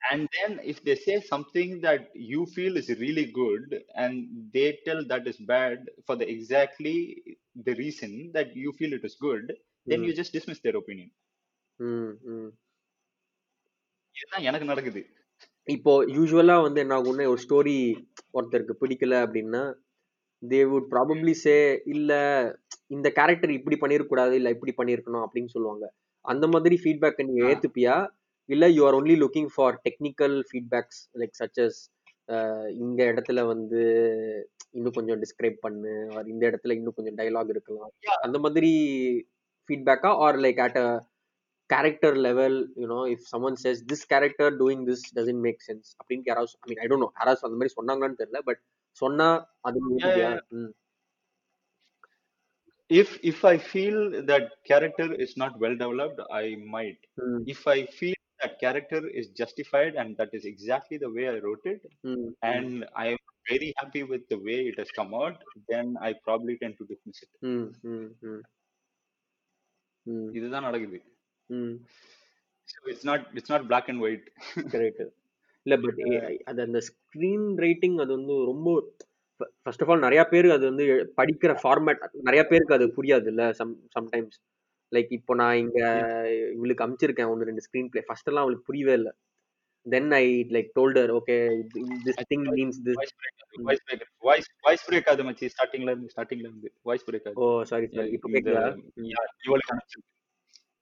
and 0.00 0.28
then 0.36 0.52
if 0.64 0.78
they 0.86 0.94
say 0.96 1.16
something 1.22 1.68
that 1.80 2.00
you 2.30 2.40
feel 2.54 2.74
is 2.76 2.88
really 3.02 3.26
good 3.34 3.66
and 3.94 4.14
they 4.54 4.68
tell 4.86 5.00
that 5.06 5.24
is 5.26 5.38
bad 5.52 5.78
for 6.06 6.14
the 6.16 6.26
exactly 6.28 6.94
the 7.66 7.74
reason 7.74 8.10
that 8.34 8.48
you 8.62 8.72
feel 8.78 8.92
it 8.92 9.04
is 9.04 9.14
good 9.20 9.44
then 9.86 10.02
you 10.06 10.12
just 10.12 10.32
dismiss 10.38 10.60
their 10.66 10.78
opinion 10.82 11.10
ம் 11.78 12.10
ம் 12.32 12.50
இதுதான் 14.16 14.46
எனக்கு 14.48 14.70
நடக்குது 14.70 15.02
இப்போ 15.68 15.92
யூஸ்வலா 16.16 16.56
வந்து 16.62 16.82
என்ன 16.84 16.96
ஆகும்னா 16.98 17.30
ஒரு 17.32 17.40
ஸ்டோரி 17.46 17.76
ஒருத்தருக்கு 18.36 18.74
பிடிக்கல 18.82 19.16
அப்படின்னா 19.26 19.62
தே 20.42 20.60
வுட் 20.72 20.88
ப்ராபப்ளி 20.94 21.34
சே 21.44 21.56
இல்ல 21.94 22.12
இந்த 22.92 23.08
கேரக்டர் 23.10 23.52
இப்படி 23.52 23.76
பண்ணிருக்க 23.82 24.08
இல்ல 24.34 24.50
இப்படி 24.50 24.74
பண்ணிருக்கணும் 24.78 25.24
அப்படின்னு 25.26 25.54
சொல்லுவாங்க. 25.54 25.84
அந்த 26.24 26.46
மாதிரி 26.46 26.76
ஃபீட்பேக்கை 26.82 27.24
நீ 27.28 27.36
ஆ. 27.40 27.48
ஏத்துப்பியா? 27.48 27.94
இல்ல 28.48 28.64
you 28.68 28.82
are 28.86 28.96
only 28.98 29.16
looking 29.20 29.50
for 29.54 29.76
technical 29.86 30.36
feedbacks 30.48 31.00
like 31.20 31.36
such as 31.40 31.78
இந்த 32.82 33.00
இடத்துல 33.04 33.40
வந்து 33.46 33.80
இன்னும் 34.72 34.94
கொஞ்சம் 34.94 35.20
டிஸ்கிரைப் 35.22 35.56
பண்ணு 35.60 35.92
or 36.12 36.22
இந்த 36.26 36.42
இடத்துல 36.50 36.76
இன்னும் 36.76 36.96
கொஞ்சம் 36.96 37.16
டயலாக் 37.18 37.50
இருக்கலாம். 37.50 37.90
அந்த 38.22 38.38
மாதிரி 38.38 38.70
ஃபீட்பேக்கா 39.68 40.10
or 40.24 40.38
like 40.44 40.60
at 40.60 40.78
a 40.78 40.86
character 41.70 42.16
level 42.18 42.56
you know 42.76 43.00
if 43.12 43.26
someone 43.28 43.58
says 43.62 43.80
this 43.86 44.06
character 44.08 44.52
doing 44.56 44.84
this 44.88 45.04
doesn't 45.14 45.42
make 45.44 45.60
sense 45.68 45.90
அப்படின்னு 45.98 46.26
யாராவது 46.26 46.56
ஐ 46.58 46.68
மீன் 46.70 46.82
ஐ 46.82 46.88
டோன்ட் 46.88 47.04
நோ 47.04 47.10
யாராவது 47.14 47.46
அந்த 47.48 47.58
மாதிரி 47.58 47.74
சொன்னாங்களான்னு 47.78 48.20
தெரியல 48.22 48.40
பட் 48.42 48.62
சொன்னா 48.96 49.28
அது 49.62 49.78
if 52.89 53.09
if 53.31 53.39
i 53.43 53.57
feel 53.71 53.97
that 54.29 54.45
character 54.69 55.07
is 55.25 55.31
not 55.41 55.53
well 55.63 55.75
developed 55.83 56.19
i 56.41 56.45
might 56.75 57.01
ம் 57.25 57.41
if 57.53 57.61
i 57.75 57.79
feel 57.97 58.19
that 58.41 58.53
character 58.63 59.01
is 59.19 59.25
justified 59.41 59.93
and 60.01 60.09
that 60.19 60.31
is 60.37 60.43
exactly 60.53 60.97
the 61.03 61.11
way 61.15 61.25
i 61.33 61.37
wrote 61.45 61.65
it 61.73 61.81
ம் 62.11 62.13
ம் 62.13 62.31
and 62.51 62.69
i 63.03 63.07
am 63.13 63.23
very 63.51 63.69
happy 63.79 64.03
with 64.11 64.23
the 64.33 64.39
way 64.47 64.59
it 64.69 64.77
has 64.81 64.89
come 64.99 65.11
out 65.21 65.37
then 65.71 65.87
i 66.07 66.11
probably 66.27 66.55
tend 66.61 66.75
to 66.79 66.87
dismiss 66.91 67.19
it 67.25 67.31
ம் 67.53 67.67
hmm 67.93 68.09
hmm 68.29 68.41
ம் 70.05 70.29
இதுதான் 70.37 70.67
நடக்குது 70.69 70.99
ம் 71.59 71.75
so 72.67 72.79
it's 72.93 73.05
not 73.09 73.21
it's 73.37 73.51
not 73.53 73.63
black 73.71 73.85
and 73.91 74.01
white 74.05 74.25
correct 74.73 75.03
இல்ல 75.65 75.75
but 75.83 75.99
அது 76.49 76.59
அந்த 76.67 76.79
screen 76.89 77.47
writing 77.65 77.97
அது 78.03 78.11
வந்து 78.17 78.35
ரொம்ப 78.51 78.69
ஃபர்ஸ்ட் 79.64 79.82
ஆஃப் 79.84 79.90
ஆல் 79.92 80.04
நிறைய 80.06 80.22
பேர் 80.32 80.48
அது 80.56 80.64
வந்து 80.70 80.84
படிக்கிற 81.20 81.52
ஃபார்மேட் 81.62 82.02
நிறைய 82.28 82.42
பேருக்கு 82.50 82.76
அது 82.76 82.86
புரியாது 82.98 83.28
இல்ல 83.32 83.44
சம் 83.60 83.74
சம்டைம்ஸ் 83.96 84.38
லைக் 84.92 85.10
இப்போ 85.18 85.34
நான் 85.40 85.58
இங்க 85.64 85.80
இவளுக்கு 86.56 86.84
அமிச்சிருக்கேன் 86.86 87.30
ஒன்று 87.32 87.48
ரெண்டு 87.50 87.64
ஸ்க்ரீன் 87.66 87.90
பிளே 87.92 88.02
ஃபர்ஸ்ட் 88.08 88.30
எல்லாம் 88.30 88.44
அவளுக்கு 88.44 88.68
புரியவே 88.70 88.94
இல்லை. 89.00 89.12
Then 89.86 90.10
I 90.18 90.24
like 90.54 90.68
told her 90.78 91.10
okay 91.18 91.36
this 92.06 92.20
thing 92.32 92.46
means 92.56 92.78
this 92.88 92.98
voice 93.00 93.14
break 93.88 94.04
voice 94.28 94.48
voice 94.66 94.84
break 94.88 95.08
ஆகுது 95.12 95.26
மச்சி. 95.28 95.48
ஸ்டார்டிங்ல 95.54 95.92
இருந்து 95.94 96.12
ஸ்டார்டிங்ல 96.14 96.46
இருந்து 96.50 96.70
வாய்ஸ் 96.90 97.06
பிரேக் 97.08 97.26
ஆகுது. 97.28 97.40
ஓ 97.44 97.64
சாரி 97.70 97.88
சாரி 97.96 98.12
இப்போ 98.16 98.30
கேக்குதா 98.34 98.64
இவளுக்கு 99.46 99.72
அனுப்பிச்சிருக்கேன். 99.74 100.08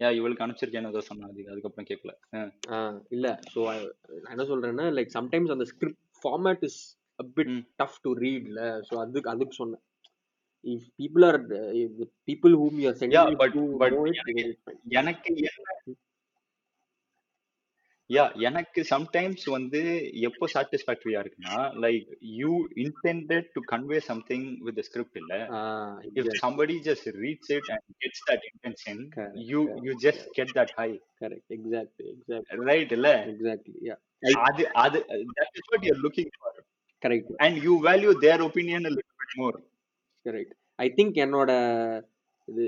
யா 0.01 0.11
இவளுக்கு 0.19 0.45
அனுப்பிச்சிருக்கேன்னு 0.45 0.93
ஏதோ 0.93 1.03
சொன்னா 1.09 1.27
அது 1.31 1.51
அதுக்கப்புறம் 1.53 1.89
கேட்கல 1.91 2.13
இல்ல. 3.17 3.27
ஸோ 3.55 3.61
நான் 4.23 4.35
என்ன 4.35 4.47
சொல்றேன்னா 4.53 4.87
லைக் 4.99 5.13
சம்டைம்ஸ் 5.19 5.55
அந்த 5.57 5.67
ஸ்கிரிப்ட் 5.73 6.01
ஃபார்மேட் 6.23 6.65
இஸ் 6.69 6.81
ம். 7.21 7.63
டஃப் 7.77 8.01
டு 8.03 8.13
ரீட்ல 8.25 8.61
ஸோ 8.89 8.97
அதுக்கு 8.99 9.31
அதுக்கு 9.31 9.55
சொன்னேன். 9.55 9.83
If 10.65 10.87
people 11.01 11.25
are 11.25 11.41
you 11.79 11.87
are 12.51 12.69
yeah 12.85 12.93
sending 13.01 13.39
but 13.43 13.57
to 13.59 13.65
but 13.83 13.97
know 13.97 14.05
it 14.13 14.31
எனக்கு 15.01 15.33
யா 18.11 18.23
எனக்கு 18.41 18.81
சம்டைம்ஸ் 18.91 19.45
வந்து 19.51 19.81
எப்போ 20.29 20.47
சாட்டிஸ்ஃபேக்டரியா 20.55 21.19
இருக்குன்னா 21.25 21.57
like 21.85 22.07
you 22.39 22.53
intended 22.85 23.49
to 23.53 23.61
convey 23.73 23.99
something 23.99 24.47
with 24.61 24.81
script 24.89 25.17
இல்ல. 25.17 25.35
if 26.21 26.27
somebody 26.39 26.77
just 26.81 27.07
reads 27.23 27.51
it 27.51 27.67
and 27.75 27.85
gets 28.05 28.21
that 28.29 28.43
intention 28.51 28.97
Correct, 29.11 29.37
you 29.51 29.61
correct, 29.67 29.85
you 29.85 29.93
just 30.07 30.23
get 30.39 30.51
that 30.55 30.71
high. 30.71 30.95
Correct 31.21 31.53
exactly 31.57 32.07
exactly 32.15 32.59
right 32.65 32.93
இல்ல? 32.99 33.09
Exactly 33.33 33.77
yeah 33.89 33.97
அது 34.49 34.65
அது 34.77 34.99
that 35.39 35.53
is 35.55 35.67
what 35.73 35.85
you're 35.89 36.03
looking 36.07 36.31
for. 36.39 36.53
Correct 37.03 37.31
their 38.23 38.41
opinion 38.43 38.81
a 38.85 38.91
little 38.91 39.17
bit 39.23 39.33
more. 39.37 39.57
Correct 40.27 40.55
I 40.79 40.89
think 40.97 41.17
என்னோட 41.17 41.51
இது 42.49 42.65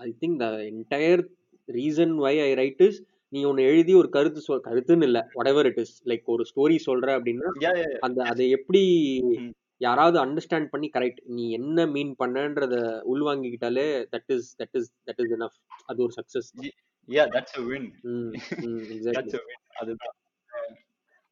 I 0.00 0.08
think 0.20 0.36
the 0.36 0.46
entire 0.70 1.22
reason 1.68 2.14
why 2.16 2.40
I 2.40 2.54
write 2.54 2.82
is 2.82 2.98
நீ 3.32 3.44
ஒன்னு 3.44 3.62
எழுதி 3.62 3.94
ஒரு 3.94 4.08
கருத்து 4.08 4.40
சொல் 4.40 4.64
கருத்துன்னு 4.64 5.02
இல்ல 5.02 5.20
whatever 5.34 5.64
இட் 5.64 5.78
இஸ் 5.78 5.94
லைக் 6.06 6.24
ஒரு 6.24 6.44
ஸ்டோரி 6.50 6.78
சொல்ற 6.86 7.08
அப்படின்னா. 7.18 7.50
அந்த 8.00 8.22
அதை 8.22 8.50
எப்படி 8.50 8.82
ம். 9.34 9.50
யாராவது 9.80 10.24
அண்டர்ஸ்டாண்ட் 10.24 10.68
பண்ணி 10.68 10.90
கரெக்ட் 10.94 11.20
நீ 11.24 11.50
என்ன 11.50 11.86
மீன் 11.86 12.14
பண்ணன்றத 12.18 12.74
உள்வாங்கிக்கிட்டாலே 13.12 13.86
that 14.12 14.30
is 14.36 14.56
that 14.58 14.76
is 14.80 14.90
that 15.06 15.22
is 15.24 15.32
enough 15.32 15.58
அது 15.84 16.02
ஒரு 16.02 16.12
சக்சஸ் 16.16 16.50
win. 17.68 17.84
ம் 18.04 18.30
ம் 18.64 18.84
that's 19.06 19.32
எக்ஸாக்ட்லி 19.32 19.56
அதுதான். 19.74 20.14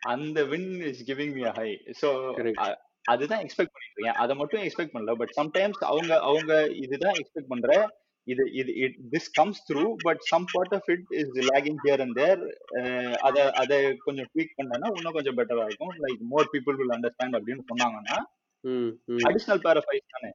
அந்த 0.02 0.42
win 0.42 0.80
is 0.90 0.96
giving 1.06 1.30
me 1.32 1.46
a 1.46 1.52
high. 1.52 1.92
So 1.92 2.36
Correct. 2.36 2.58
அ- 2.58 2.80
அதுதான் 3.02 3.38
எக்ஸ்பெக்ட் 3.38 3.70
பண்ணிட்டு 3.96 3.96
இருக்கேன். 3.96 4.22
அதை 4.22 4.36
மட்டும் 4.36 4.62
எக்ஸ்பெக்ட் 4.62 4.94
பண்ணல. 4.94 5.14
பட் 5.14 5.32
சம்டைம்ஸ் 5.36 5.84
அவங்க 5.84 6.20
அவங்க 6.20 6.66
இதுதான் 6.66 7.12
எக்ஸ்பெக்ட் 7.12 7.46
பண்ற. 7.48 8.00
இது 8.24 8.52
இது 8.52 8.74
it 8.74 8.96
this 9.10 9.30
comes 9.32 9.72
through 9.72 9.94
but 9.98 10.18
some 10.18 10.44
part 10.52 10.74
of 10.74 10.88
it 10.88 11.04
is 11.08 11.32
lagging 11.32 11.74
here 11.84 12.00
and 12.00 12.14
there 12.14 13.16
அதை 13.16 13.52
அதை 13.52 13.96
கொஞ்சம் 13.96 14.28
ட்வீக் 14.34 14.62
பண்ணனா 14.62 14.96
இன்னும் 14.96 15.12
கொஞ்சம் 15.12 15.36
பெட்டரா 15.36 15.64
இருக்கும். 15.64 15.96
Like 15.98 16.18
more 16.18 16.48
people 16.52 16.74
will 16.74 16.88
understand 16.88 17.36
அப்படின்னு 17.36 17.60
சொன்னாங்கன்னா 17.74 18.22
ம் 18.60 18.92
ம். 19.04 19.16
அடிஷனல் 19.16 19.60
பேர் 19.60 19.76
ஆஃப் 19.76 19.88
ஐஸ் 19.88 20.06
தானே. 20.08 20.34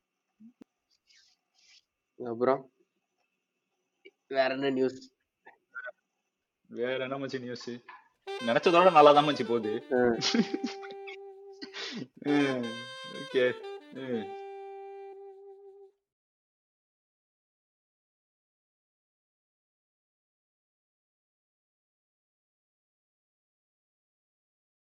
அப்புறம்? 2.32 2.71
வேற 4.27 4.53
என்ன 4.53 4.69
நியூஸ் 4.69 5.12
வேற 6.67 6.97
என்ன 6.97 7.17
மச்சி 7.17 7.39
நியூஸ் 7.39 7.71
நினைச்சதோட 8.48 8.92
நல்லா 8.92 9.12
தான் 9.12 9.28
போகுது. 9.46 9.74
ஓகே 13.20 13.46